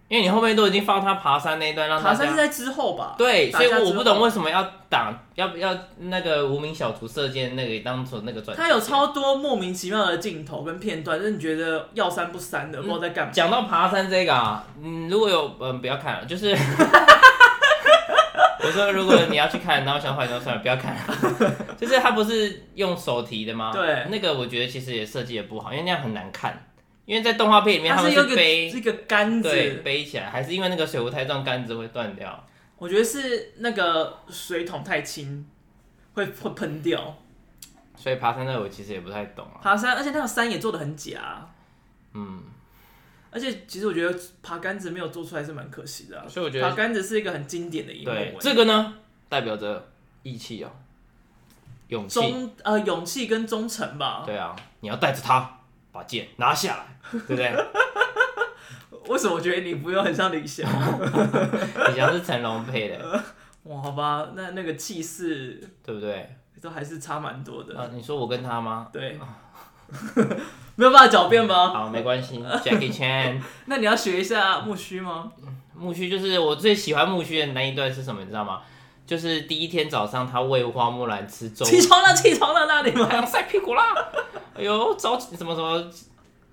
[0.07, 3.15] 因为你后面都已经放他爬山那一段，让他爬山是在之后吧？
[3.17, 8.55] 对，所以我不懂为什么要打，要不要那个无名小卒射箭那个当做那个转。
[8.55, 13.33] 他有超多莫名其妙的镜头跟片段，就是你觉得要删不删的，不知道在干嘛。
[13.33, 16.55] 讲到爬山这个啊，嗯，如果有嗯不要看了，就是
[18.65, 21.05] 我说如果你要去看，然后想坏就算了，不要看了。
[21.77, 23.71] 就是它不是用手提的吗？
[23.73, 26.67] 对，那个我觉得其实也设计的不好，因为那样很难看。
[27.05, 32.45] 因为在动画片里面，他们是背这个杆子，对，背起来，还是因为那个水壶太重，杆子会断掉。
[32.79, 35.47] 我觉得是那个水桶太轻，
[36.15, 37.17] 会会喷掉。
[37.95, 39.61] 所以爬山那我其实也不太懂啊。
[39.63, 41.47] 爬山，而且那个山也做的很假。
[42.15, 42.43] 嗯。
[43.35, 46.25] 而且其实我觉得爬杆子没有做出来是蛮可惜的啊。
[46.29, 48.13] 所以我觉得爬杆子是一个很经典的一幕。
[48.13, 48.95] 对，这个呢，
[49.29, 49.89] 代表着
[50.23, 50.71] 义气哦，
[51.89, 52.21] 勇气。
[52.21, 54.23] 忠呃，勇气跟忠诚吧。
[54.25, 55.59] 对啊，你要带着他。
[55.93, 57.55] 把剑拿下来，对不对？
[59.07, 60.69] 为什么我觉得你不用很像李翔？
[61.89, 63.23] 李翔是成龙配的。
[63.63, 66.35] 哇，好吧，那那个气势，对不对？
[66.61, 67.79] 都还是差蛮多的。
[67.79, 68.89] 啊，你说我跟他吗？
[68.93, 69.17] 对。
[70.77, 71.69] 没有办法狡辩吗？
[71.69, 73.41] 好，没关系，Jackie Chan。
[73.67, 75.31] 那你要学一下木须吗？
[75.77, 78.21] 木须就是我最喜欢木须的那一段是什么？
[78.21, 78.61] 你知道吗？
[79.07, 81.65] 就是第一天早上他喂花木兰吃粥。
[81.65, 83.07] 起床了， 起床了，那里吗？
[83.07, 83.83] 太阳晒屁股啦！
[84.57, 85.85] 哎呦，着急什么什么，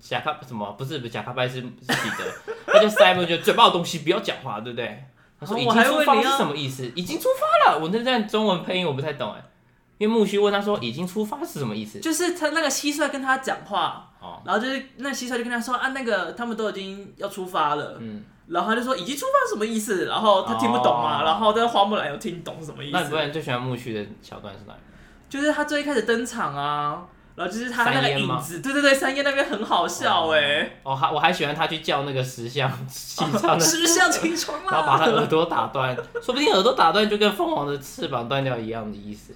[0.00, 5.04] 假卡什么不是不是假卡拜是是彼得，他就塞不就嘴巴有东西，不要讲话，对不对？
[5.40, 6.84] 他说已经出发是什么意思？
[6.94, 9.42] 已经出发了，我那段中文配音我不太懂哎，
[10.02, 12.00] 因为木须问他说已经出发是什么意思？
[12.00, 20.06] 就是他那个蟋蟀跟他讲话，哦，然后就是那蟋蟀就跟他说啊，那个他们都已经要出发了，嗯，然后他就说已经出发是什么意思？
[20.06, 22.92] 然后他听不懂嘛，然后但花木兰有听懂什么意思？
[22.94, 24.80] 那你不然最喜欢木须的桥段是哪里？
[25.30, 27.04] 就是他最一开始登场啊。
[27.34, 30.70] 然后就是他那个影子，对对对，三叶那边很好笑哎。
[30.82, 39.34] 哦，还我还喜欢他去叫那个石像起床，石像起床了， 然后把他耳朵打断，说不定耳朵打断就跟凤凰的翅膀断掉一样的意思。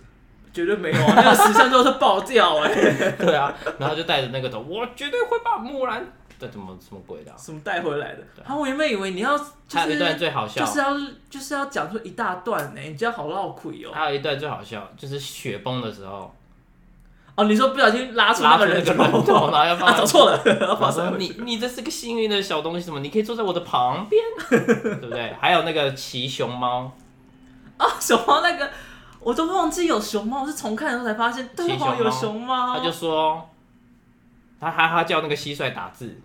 [0.56, 2.72] 绝对没有，那个石像都是爆掉哎。
[3.20, 6.02] 对啊，然后就带着那个头，我绝对会把木兰
[6.38, 8.20] 这怎么什么鬼的，啊什么带回来的。
[8.42, 9.38] 然后我原本以为你要，
[9.72, 10.94] 还有一段最好笑，就是要
[11.28, 13.90] 就是要讲出一大段呢，你这样好绕亏哦。
[13.92, 16.34] 还有一段最好笑，就是雪崩的时候。
[17.34, 20.40] 哦，你说不小心拉出那个人头，然后要 放，走错了。
[20.80, 23.00] 我说你你这是个幸运的小东西，什么？
[23.00, 25.34] 你可以坐在我的旁边，对不对？
[25.38, 26.90] 还有那个骑熊猫，
[27.78, 28.70] 哦，熊猫那个
[29.26, 32.76] 我都忘记有熊猫，我是重看的时候才发现，对，有熊猫。
[32.76, 33.50] 他就说，
[34.60, 36.16] 他还他叫那个蟋蟀打字，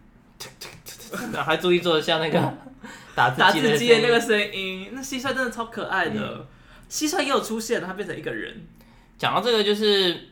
[1.34, 2.54] 然后还注意做的像那个
[3.16, 3.42] 打字
[3.76, 6.46] 机的那个声音，那蟋蟀真的超可爱的。
[6.92, 8.68] 蟋蟀也有出现，它变成一个人。
[9.18, 10.30] 讲到这个就是。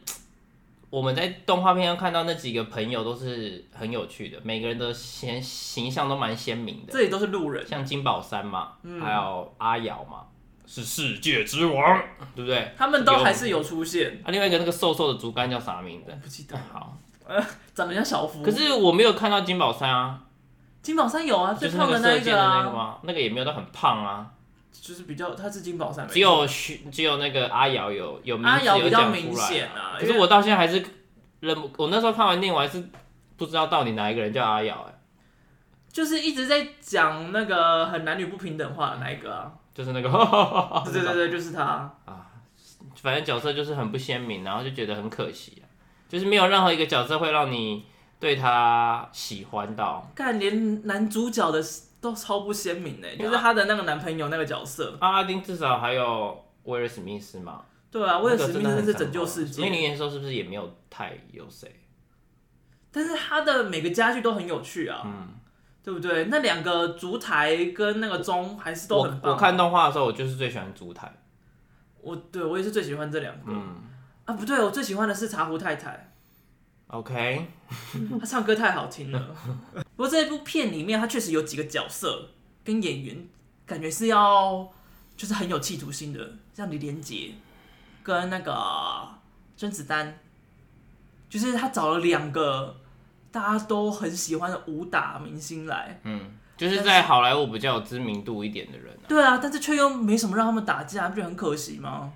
[0.91, 6.91] 我们在动画片上看到那几个朋友都是很有趣的，每个人的形形象都蛮鲜明的。
[6.91, 10.25] 这里都是路人，像金宝山嘛，嗯、还有阿瑶嘛，
[10.71, 11.99] 是世界之王，
[12.36, 12.71] 对不对？
[12.77, 14.21] 他们都还是有出现。
[14.23, 16.15] 啊，另外一个那个瘦瘦的竹竿叫啥名字？
[16.21, 16.55] 不记得。
[16.71, 18.43] 好，呃，长得像小夫。
[18.43, 20.21] 可是我没有看到金宝山啊。
[20.84, 22.58] 金宝山有啊，最胖的那一个啊。
[22.60, 22.97] 那个吗？
[23.01, 24.32] 那个也没有到很胖啊。
[24.71, 26.45] 就是比较，他是金宝山，只有
[26.91, 29.97] 只有那个阿瑶有有名字有讲出来，比较明显啊。
[29.99, 30.86] 可是我到现在还是
[31.39, 32.88] 认不，我那时候看完电影，我还是
[33.38, 34.93] 不知道到底哪一个人叫阿瑶哎。
[35.91, 40.10] 就是一直在讲那个很男女不平等话的那一个啊，就是那个，
[40.92, 41.63] 对对对，就是他
[42.04, 42.28] 啊。
[43.02, 45.63] 反正角色就是很不鲜明，然后就觉得很可惜，
[46.10, 47.86] 就是没有任何一个角色会让你
[48.20, 50.12] 对他喜欢到。
[50.13, 51.63] 干，连男主角的。
[52.02, 54.98] 都超不鲜明的，就是他的那个男朋友那个角色。
[55.02, 57.62] 阿拉丁至少还有威尔史密斯嘛？
[57.92, 59.62] 对啊，威尔史密斯是拯救世界。
[59.62, 61.70] 命运年兽是不是也没有太有谁？
[62.89, 65.28] 但是他的每个家具都很有趣啊，嗯，
[65.84, 66.26] 对不对？
[66.26, 69.32] 那两个烛台跟那个钟还是都很棒。
[69.32, 71.12] 我看动画的时候，我就是最喜欢烛台。
[72.02, 73.52] 我对我也是最喜欢这两个。
[73.52, 73.76] 嗯
[74.26, 76.12] 啊，不对，我最喜欢的是茶壶太太。
[76.88, 77.48] OK，
[78.20, 79.36] 他唱歌太好听了。
[79.96, 82.30] 不过这部片里面，他确实有几个角色
[82.63, 83.28] 跟演员，
[83.65, 84.72] 感觉是要
[85.18, 87.32] 就是很有企图心的，像李连杰
[88.04, 88.54] 跟那个
[89.56, 90.20] 甄子丹，
[91.30, 92.76] 就是他找了两个
[93.32, 96.00] 大家都很喜欢的武打明星来。
[96.04, 99.06] 嗯，就是在好莱坞比较有知名度一点的人、啊。
[99.08, 102.12] 对啊，但是却又没什么让他们打架，不觉得很可惜吗？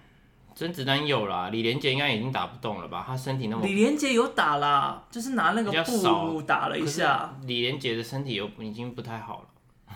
[0.56, 3.04] 甄子丹有啦，李连杰应该已经打不动了吧？
[3.08, 3.66] 他身体那么……
[3.66, 7.36] 李连杰有打啦，就是拿那个布打了一下。
[7.46, 9.96] 李连杰的身体又已经不太好了，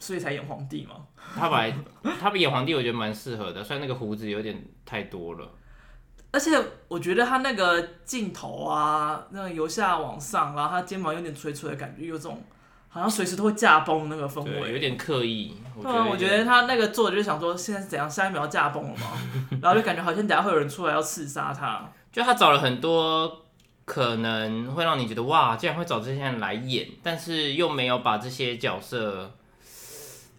[0.00, 0.96] 所以才演皇帝嘛。
[1.36, 1.72] 他本来
[2.20, 5.48] 他演皇帝，我觉得蛮适合的，虽然那个胡子有点太多了。
[6.32, 12.42] 而且我觉得他那个镜头啊，那个由下往上，然后他肩膀有点垂垂的感觉，有种。
[12.94, 15.56] 好像随时都会驾崩那个氛围，有点刻意。
[15.80, 19.06] 对啊，我觉得他那个做的就是想说，现在是怎样，下一秒要驾崩了嘛，
[19.62, 21.90] 然后就感觉好像等下会有人出来要刺杀他。
[22.12, 23.44] 就他找了很多
[23.86, 29.32] 可能会让你觉得哇，竟然会找这些人来演，但是又没有把这些角色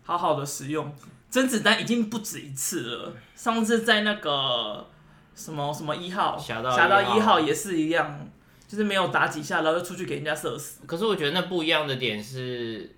[0.03, 0.95] 好好的使用。
[1.31, 4.85] 甄子丹已经不止一次了，上次在那个
[5.35, 8.29] 什么什么一号，侠盗侠盗一号也是一样。
[8.65, 10.81] 就是没有打几下，然后就出去给人家射死。
[10.87, 12.89] 可是我觉得那不一样的点是，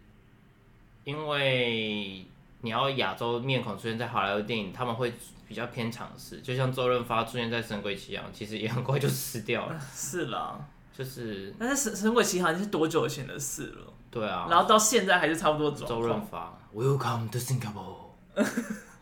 [1.03, 2.25] 因为
[2.61, 5.13] 你要亚洲面孔出现在好莱坞电影，他们会
[5.49, 6.39] 比较偏尝试。
[6.39, 9.77] 就像周润发出现在《神鬼奇航》，其实也很快就死掉了。
[9.93, 10.57] 是啦，
[10.97, 11.53] 就是。
[11.59, 13.93] 但是《神神鬼奇航》已经是多久以前的事了？
[14.09, 14.47] 对啊。
[14.49, 15.69] 然后到现在还是差不多。
[15.71, 18.05] 周润发，Welcome to Singapore。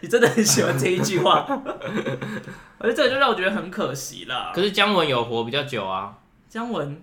[0.00, 1.44] 你真的很喜欢这一句话，
[2.78, 4.52] 我觉得这个就让我觉得很可惜了。
[4.54, 6.14] 可是姜文有活比较久啊，
[6.48, 7.02] 姜文，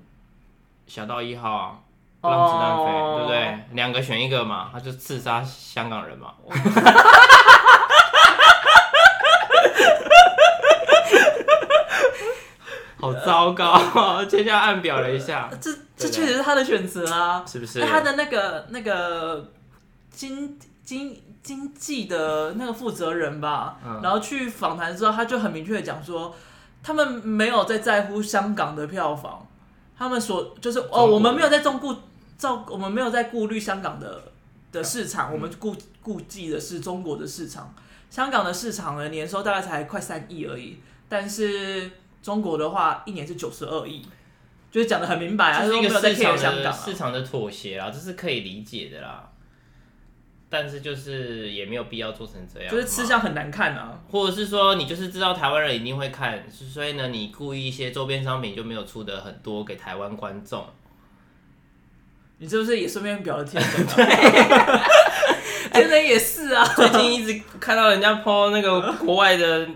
[0.88, 1.76] 小到一号啊，
[2.22, 2.86] 让子弹飞，
[3.18, 3.60] 对不对？
[3.74, 6.34] 两个选一个嘛，他就刺杀香港人嘛。
[12.98, 17.82] 好糟糕，接下来暗表了一下，这这确实是他的选择啊，是不是？
[17.82, 19.52] 他的那个那个
[20.10, 21.22] 金金。
[21.46, 26.36] 经济的那个负责人吧，嗯、然后去访谈之后，他就很明确的讲说，
[26.82, 29.48] 他们没有在在乎香港的票房，
[29.96, 31.96] 他们所就是哦，我们没有在重顾
[32.36, 34.24] 照，我们没有在顾虑香港的
[34.72, 37.72] 的市场，嗯、我们顾顾忌的是中国的市场。
[38.10, 41.92] 香港的市场的年收大概才快三亿而已，但是
[42.24, 44.04] 中国的话一年是九十二亿，
[44.72, 49.30] 就是讲得很明白啊，是一个市场的、啊、市场的妥协啊，这是可以理解的啦。
[50.58, 60.66] 但是就是也没有必要做成这样，就是吃相很难看啊，或者是说你就是知道台湾人一定会看，所以呢，你故意一些周边商品就没有出的很多给台湾观众。
[62.38, 63.86] 你是不是也顺便表了天人？
[63.86, 64.06] 对，
[65.74, 66.64] 天人也是啊。
[66.74, 69.68] 最近一直看到人家 po 那个国外的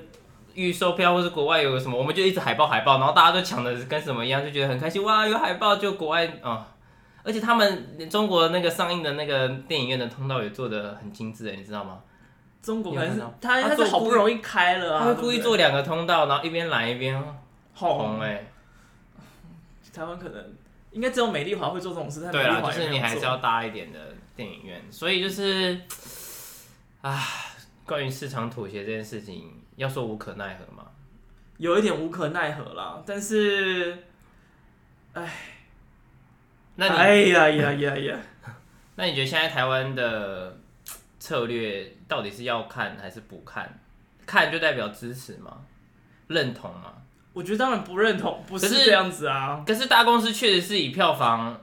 [0.54, 6.66] 预售票，或是国外有什么，我们就一直海报海报，然后大家都抢的跟什么一样，就觉得很开心哇，有海报就国外啊。
[6.66, 6.66] 嗯
[7.30, 12.02] 而且他们中国那个上映的那个电影院的通道也做的很精致，你知道吗？
[12.60, 17.24] 中国可能是他他是好不容易开了啊，他会故意做两个通道，然后一边蓝一边
[17.76, 18.48] 红哎。
[19.94, 20.44] 台湾可能
[20.90, 24.00] 应该只有美丽华会做这种事，对啊，就是你还是要大一点的
[24.36, 25.80] 电影院，所以就是
[27.02, 27.22] 啊，
[27.86, 30.90] 关于市场妥协这件事情，要说无可奈何嘛，
[31.58, 34.04] 有一点无可奈何啦，但是，
[35.14, 35.32] 哎。
[36.80, 38.18] 那你哎呀呀呀呀！
[38.96, 40.58] 那你觉得现在台湾的
[41.20, 43.80] 策略到底是要看还是不看？
[44.26, 45.58] 看就代表支持吗？
[46.28, 46.94] 认同吗？
[47.34, 49.62] 我觉得当然不认同，不是这样子啊。
[49.68, 51.60] 可是大公司确实是以票房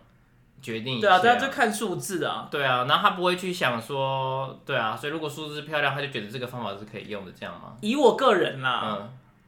[0.60, 1.00] 决定。
[1.00, 2.48] 对啊，大家就看数字啊。
[2.50, 7.74] 对啊，然后他不会去想说，对啊，所以如果数字漂亮，他就觉得这个方法是可以用的，这样吗？
[7.80, 8.98] 以我个人啦，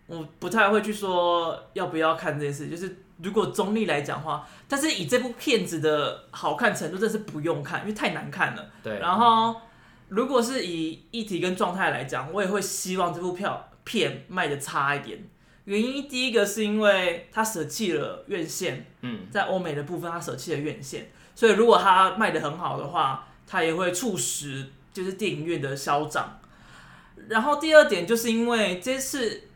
[0.09, 3.03] 嗯，我不太会去说要不要看这件事，就是。
[3.21, 8.71] 如果中立来讲的话，但是以这部片子的好看程度，真是不用看，因为太难看了。
[8.83, 9.01] 对。
[9.01, 9.61] 然后，
[10.09, 15.19] 如果是以议题跟状态来讲，我也会希望这部票片卖的差一点。
[15.65, 26.39] 原因第一个是因为他舍弃了院线，嗯，在欧美的部分他舍弃了院线，所以如果他卖的很好的话，他也会促使就是电影院的消长。
[27.29, 29.48] 然后第二点就是因为这次。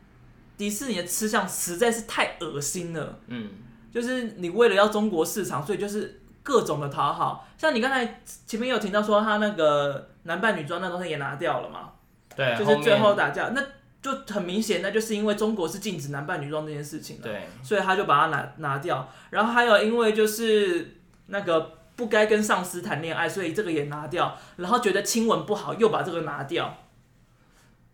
[0.62, 3.51] 迪士尼的吃相实在是太恶心了，嗯，
[3.90, 7.49] 就是你为了要中国市场，所以就是各种的讨好。
[7.59, 11.91] 像你刚才前面有听到说他那个男扮女装那东西也拿掉了嘛？
[12.36, 13.61] 对，就是最后打架，那
[14.01, 19.11] 就很明显，那就是因为中国是禁止男扮女装这件事情的，对，所以他就把它拿拿掉。
[19.30, 20.95] 然后还有因为就是
[21.26, 24.39] 那个不该跟上司谈恋爱，所以这个也拿掉。
[24.59, 26.76] 然后觉得亲吻不好，又把这个拿掉。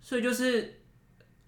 [0.02, 0.74] 所以就是。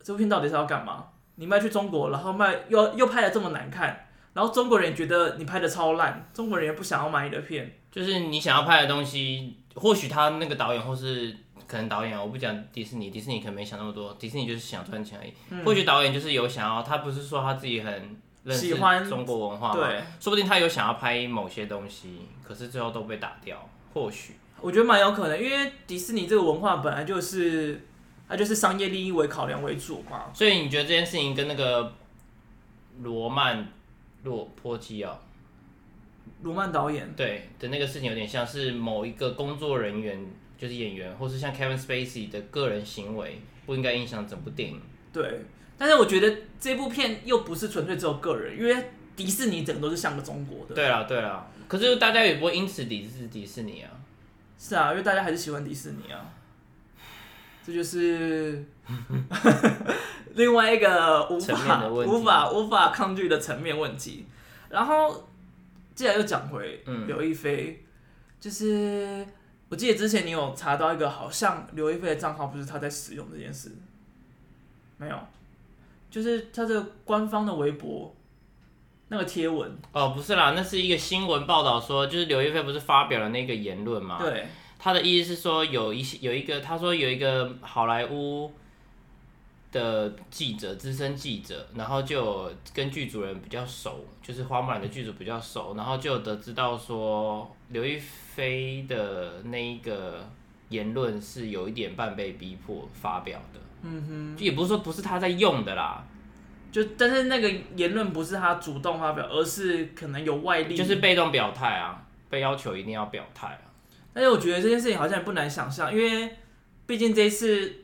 [0.03, 1.09] 这部片到底是要干嘛？
[1.41, 7.75] 你卖去中国，然后卖又又拍的这么难看，然后中国人也觉得你拍的超烂，中国人也不想要买你的片。
[7.91, 11.35] 就是你想要拍的东西，或许他那个导演或是
[11.67, 15.33] 可能导演，我不讲迪士尼，迪士尼可能没想那么多，迪士尼就是想赚钱而已。
[15.49, 17.91] 嗯、或许导演就是有想要，他不是说他自己很
[18.45, 24.37] 认识喜欢中国文化嘛，对，说不定他有想要拍某些东西，可是最后都被打掉，或许。
[24.61, 27.81] 我觉得蛮有可能，因为迪士尼这个文化本来就是，
[28.31, 30.31] 它就是商业利益为考量为主嘛。
[30.33, 31.93] 所以你觉得这件事情跟那个
[33.03, 33.67] 罗曼
[34.23, 35.21] 洛波基奥，
[36.43, 40.25] 罗曼导演对的那个事情有点像是某一个工作人员，
[40.57, 44.81] 就是演员，或是像 Kevin Spacey 的个人行为，不应该影响整部电影。
[45.13, 45.41] 对，
[45.77, 50.75] 但是我觉得这部片又不是纯粹只有个人，因为迪士尼整个都是像个中国的。
[50.75, 53.91] 对啊，对啊，可是大家也不会因此抵制迪士尼啊。
[54.59, 56.33] 是啊，因为大家还是喜欢迪士尼啊，
[57.71, 58.65] 这就是
[60.35, 64.27] 另外一个无法无法无法抗拒的层面问题。
[64.69, 65.29] 然后，
[65.95, 67.87] 既然又讲回刘亦菲，嗯、
[68.41, 69.25] 就是
[69.69, 73.71] 我记得之前你有查到一个，好像刘亦菲的账号不是她在使用这件事，
[74.97, 75.17] 没有，
[76.11, 78.15] 就是她的官方的微博
[79.09, 84.19] 那个贴文哦，不是啦，那是一个新闻报道说，就是刘亦菲不是发表了那个言论嘛？
[84.21, 84.47] 对，
[84.81, 88.51] 他的意思是说有一些有一个，他说有一个好莱坞。
[89.73, 100.29] 的记者，资深记者，然后就跟剧组人比较熟，就是花木兰的剧组比较熟，然后就得知到说刘亦菲的那一个
[100.71, 106.05] 言论是有一点半被逼迫发表的，嗯哼，也不是说不是他在用的啦，
[106.73, 113.70] 就但是那个言论不是他主动发表，而是可能有外力，就是被动表态啊，被要求一定要表态啊。
[114.13, 116.37] 但是我觉得这件事情好像也不难想象，因为
[116.87, 117.77] 毕竟这一次。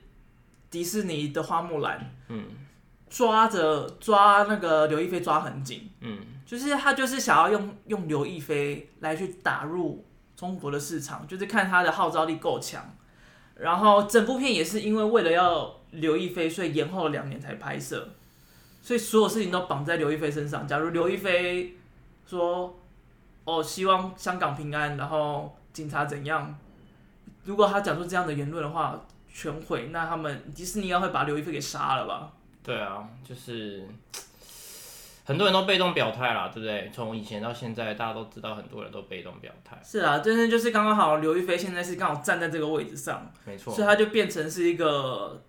[0.69, 2.45] 迪士尼的花木兰，嗯，
[3.09, 10.05] 抓着抓那个刘亦菲抓很紧，嗯，就是他就是想要用用刘亦菲来去打入
[10.37, 12.95] 中国的市场，就是看他的号召力够强。
[13.55, 18.09] 然后整部片也是因为为了要刘亦菲，所以延后了两年才拍摄，
[18.83, 20.67] 所以所有事情都绑在刘亦菲身上。
[20.67, 21.77] 假如刘亦菲
[22.27, 22.77] 说，
[23.45, 26.59] 哦，希望香港平安，然后警察怎样，
[27.45, 28.99] 如果他讲出这样的言论的话。
[29.39, 32.33] 全毁，那他们迪士尼要会把刘亦菲给杀了吧？
[32.63, 33.87] 对啊，就是
[35.27, 36.91] 很多人都被动表态啦，对不对？
[36.91, 39.79] 从以前到现在，大家都知道很多人都被动表态。
[39.85, 45.43] 是啊，真的就是刚刚好，刘亦菲现在是刚好站在这个位置上，没错，所以他就变成是一个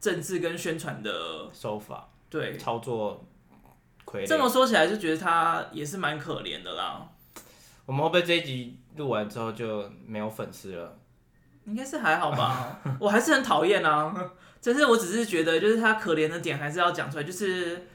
[0.00, 3.24] 政治跟宣传的手法，对，操作。
[4.26, 7.08] 这么说起来，就觉得他也是蛮可怜的啦。
[7.86, 10.98] 我们会不会这一集录完之后就没有粉丝了？
[11.64, 14.12] 应该是还好吧， 我还是很讨厌啊。
[14.60, 17.88] 只是我只是觉得，就是他可怜的点还是要讲出来，就是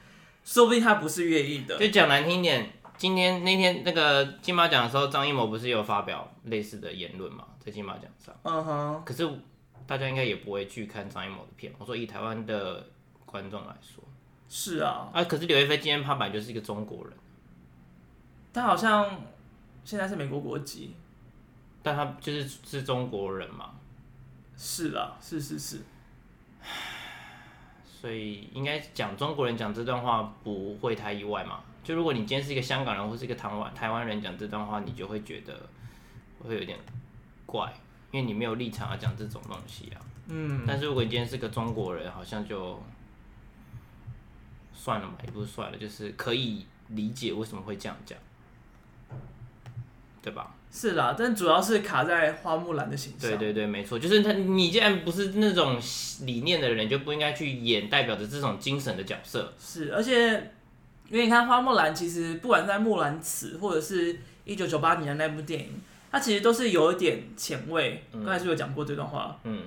[0.44, 1.78] 说不定他不是愿意的。
[1.78, 8.34] 就讲难听点，今天那天那个金马奖的时候，张艺谋不是有发表类似的言论嘛，在金马奖上。
[8.42, 9.02] 嗯哼。
[9.04, 9.26] 可是
[9.86, 11.72] 大家应该也不会去看张艺谋的片。
[11.78, 12.86] 我说以台湾的
[13.24, 14.04] 观众来说。
[14.48, 15.10] 是啊。
[15.12, 17.12] 啊，可是刘亦菲今天拍板就是一个中国人，
[18.52, 19.10] 他好像
[19.84, 20.94] 现在是美国国籍。
[21.80, 23.70] 但他就是是中国人嘛？
[24.56, 25.80] 是啦，是是是。
[27.86, 31.60] 所以应该讲中国人讲这段话不会太意外嘛？
[31.84, 35.68] 就如果你今天是一个香港人或是一个台湾台湾人讲这段话，你就会觉得
[36.40, 36.78] 会有点
[37.46, 37.72] 怪，
[38.10, 40.02] 因为你没有立场要讲这种东西啊。
[40.26, 40.64] 嗯。
[40.66, 42.82] 但是如果你今天是个中国人，好像就
[44.74, 48.18] 算了嘛，也不是算了，就是可以理解为什么会这样讲，
[50.28, 50.54] 对吧？
[50.70, 53.30] 是啦，但主要是卡在花木兰的形象。
[53.30, 54.30] 对对对，没错，就是他。
[54.34, 55.80] 你既然不是那种
[56.26, 59.50] 理念的人，就不应该去演代表着这种精神的角色。
[59.58, 60.32] 是，而且
[61.08, 65.80] 因为你看花木兰，其实不管在《木兰辞》或者是一九九八年的那部电影，
[66.12, 68.04] 它其实都是有一点前卫。
[68.12, 69.38] 刚才是有讲过这段话。
[69.44, 69.62] 嗯。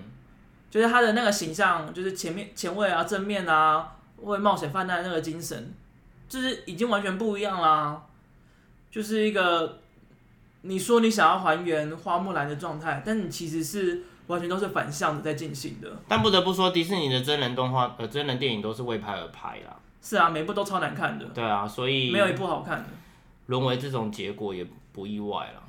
[0.70, 5.74] 就是他的那个形象，就是前面前卫啊，正面啊，会冒险犯难的那个精神，
[6.30, 8.03] 就是已经完全不一样啦。
[8.91, 9.80] 就是一个。
[10.62, 16.01] 你说你想要还原花木兰的状态，但你其实是完全都是反向的在进行的。
[16.07, 19.76] 但不得不说，迪士尼的真人动画、呃真人电影都是为拍而拍啦。
[20.01, 21.26] 是啊，每部都超难看的。
[21.26, 22.86] 对啊，所以没有一部好看的。
[23.47, 25.62] 沦为这种结果也不意外了。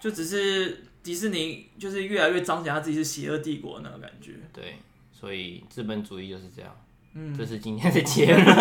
[0.00, 4.32] 就只是迪士尼就是越来越彰显他自己是邪恶帝国那个感觉。
[4.52, 4.78] 对，
[5.12, 6.74] 所以资本主义就是这样。
[7.14, 8.44] 嗯，这是今天的结论。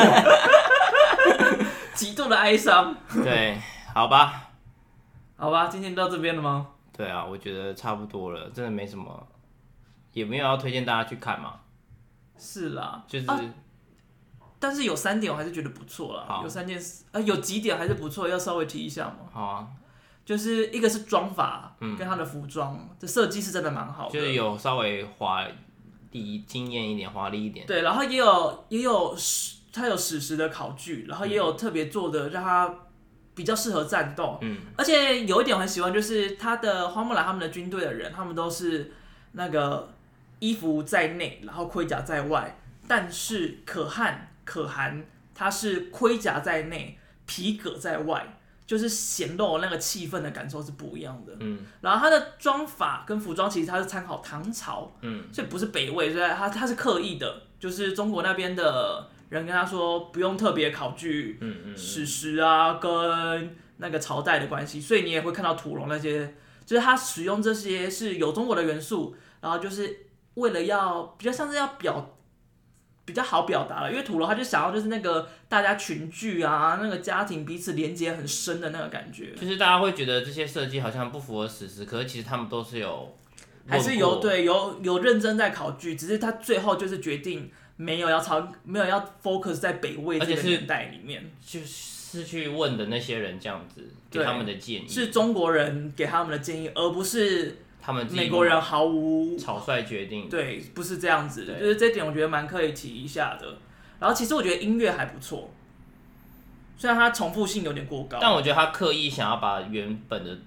[1.93, 2.95] 极度的哀伤。
[3.24, 3.57] 对，
[3.93, 4.49] 好吧。
[5.40, 6.68] 好吧，今天到这边了吗？
[6.92, 9.28] 对啊，我觉得差不多了，真的没什么，
[10.12, 11.62] 也没有要推荐大家去看嘛。
[12.38, 13.40] 是啦，就是、啊，
[14.60, 16.26] 但是有三点我还是觉得不错啦。
[16.28, 19.30] 好有三件事，啊，有几点还是不错，要稍微提一下嘛。
[19.32, 19.68] 好啊，
[20.26, 25.48] 就是一个是妆法，嗯，跟他的服装这设计是真的蛮好的，就是有稍微华
[26.12, 27.66] 丽、惊艳一点、华丽一点。
[27.66, 32.76] 对，然后也有也有史它有史实的考据，然后也有特别做的让它
[33.40, 34.38] 比较适合战斗。
[34.42, 38.92] 嗯，而且有一点我很喜欢，就是他的花木兰他们的军队的人，他们都是
[39.32, 39.90] 那个
[40.40, 42.60] 衣服在内，然后盔甲在外。
[42.86, 48.36] 但是可汗可汗他是盔甲在内，皮革在外。
[48.70, 72.16] 就是显露那个气氛的感受是不一样的，嗯，然后他的装法跟服装其实他是参考唐朝，嗯，所以不是北魏，所以他他是刻意的，就是中国那边的人跟他说不用特别考据，嗯嗯，史实啊跟那个朝代的关系，所以你也会看到土龙那些，就是他使用这些是有中国的元素，然后就是为了要比较像是要表。
[73.06, 79.34] 比较好表达了，因为土龙他就想要就是那个大家群聚啊，那个家庭彼此连接很深的那个感觉。
[79.34, 83.18] 就是大家会觉得这些设计好像不符合史实，可是其实他们都是有，
[83.68, 87.52] 还是有对有有认真在考据，只是他最后就是决定
[87.82, 97.58] 没有要超没有要 focus 在北魏这个年代里面，就是去问的那些人这样子给他们的建议，是中国人给他们的建议，而不是。
[97.82, 103.58] 他们美国人毫无草率决定，对，不是这样子，就是这点我觉得蛮可以提一下的。
[104.00, 105.50] 然后其实我觉得音乐还不错，
[106.78, 110.38] 虽然它重复性有点过高，但我觉得他刻意想要把原本的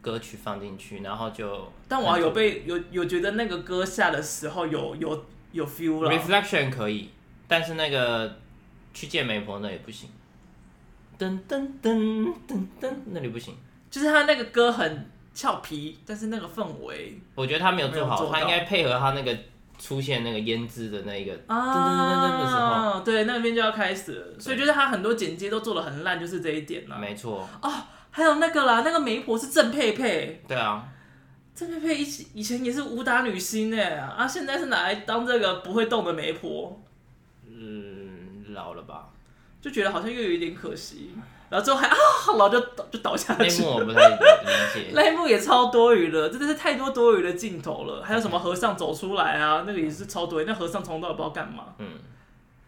[0.00, 6.10] 歌曲放进去，然后就，但我有被有有觉得那个歌下的时候有有有 feel 了。
[6.10, 7.10] Reflection 可以，
[7.46, 8.36] 但是那个
[8.94, 10.08] 去见媒婆那也不行，
[11.18, 13.54] 噔噔噔噔噔，那里不行，
[13.90, 15.10] 就是他那个歌很。
[15.32, 19.38] 俏皮，但是那个氛围，我觉得他没有做好，他应该配合他那个
[19.78, 26.98] 出现那个胭脂的那个啊，噔噔噔噔的时候，对，那边就要开始了，所以就是他很多剪接都做的很烂，就是这一点了。
[26.98, 27.48] 没错。
[27.62, 27.72] 哦，
[28.10, 30.42] 还有那个啦，那个媒婆是郑佩佩。
[30.48, 30.84] 对啊，
[31.54, 36.80] 郑佩佩以以前也是武打女星哎，啊，现在是拿来当这个不会动的媒婆。
[37.46, 39.08] 嗯，老了吧？
[39.60, 41.10] 就觉得好像又有一点可惜。
[41.50, 41.96] 然后之后还 啊，
[42.28, 43.62] 然后就倒就倒下去。
[43.62, 44.16] 那幕我不太理
[44.72, 44.90] 解。
[44.94, 48.02] 那幕也超多余的，真的是太多多余的镜头了。
[48.02, 49.64] 还有什么和尚走出来啊？
[49.66, 50.44] 那个也是超多余。
[50.44, 51.74] 那和尚从头到尾不知道干嘛。
[51.78, 51.88] 嗯。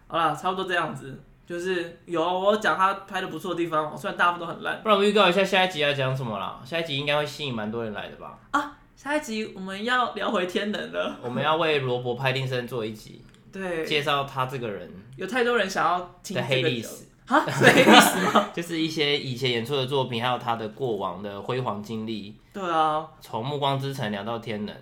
[0.09, 4.80] 好啦，差不多这样子，就是有我讲他拍的不错的地方，虽然大部分都很烂。
[4.82, 6.61] 不然我预告一下下一集要讲什么啦？
[6.64, 8.38] 下一集应该会吸引蛮多人来的吧？
[8.53, 11.16] 啊，下一集我们要聊回天能了。
[11.22, 13.22] 我们要为罗伯派丁森做一集，
[13.53, 14.90] 对，介绍他这个人。
[15.16, 17.07] 有太多人想要听的黑历史。
[17.26, 18.51] 啊， 是黑历史吗？
[18.55, 22.36] 就是一些以前演出的作品，还有他的过往的辉煌经历。
[22.53, 24.74] 对啊，从《暮光之城》聊到《天能》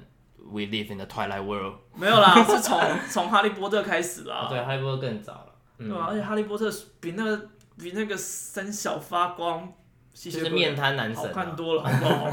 [0.50, 1.74] ，We live in the Twilight World。
[1.94, 4.46] 没有啦，是从从《哈利波特》开始啦。
[4.48, 5.46] 对，《哈利波特》更早了。
[5.88, 6.68] 对啊，而且《哈利波特》
[7.00, 9.72] 比那个比那个三小发光，
[10.14, 12.30] 就是面瘫男神好看多了，好不好？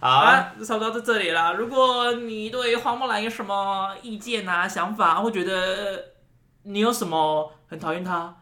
[0.00, 1.52] 好啊，就差不多到这里啦。
[1.52, 6.04] 如果你对花木兰有什么意见啊、想法，或觉得
[6.64, 8.34] 你有什么很讨厌他，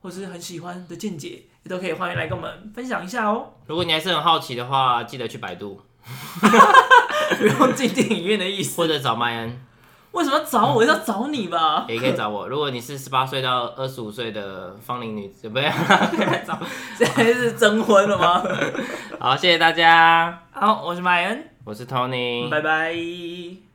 [0.00, 3.54] 或是很喜欢的见解，也都可以欢迎来跟我们分享一下哦。
[3.66, 5.82] 如果你还是很好奇的话，记得去百度，
[7.38, 8.76] 不用进电影院的意思。
[8.76, 9.67] 或者找麦恩。
[10.12, 10.84] 为什么找我？
[10.84, 11.84] 要找你吧？
[11.88, 12.48] 也可以找我。
[12.48, 15.70] 如果你是十八岁到二十五岁的芳龄女子，不要
[16.46, 16.58] 找。
[16.96, 18.42] 现在是征婚了吗？
[19.20, 20.42] 好，谢谢大家。
[20.50, 23.67] 好，我是麦恩，我是 Tony，拜拜。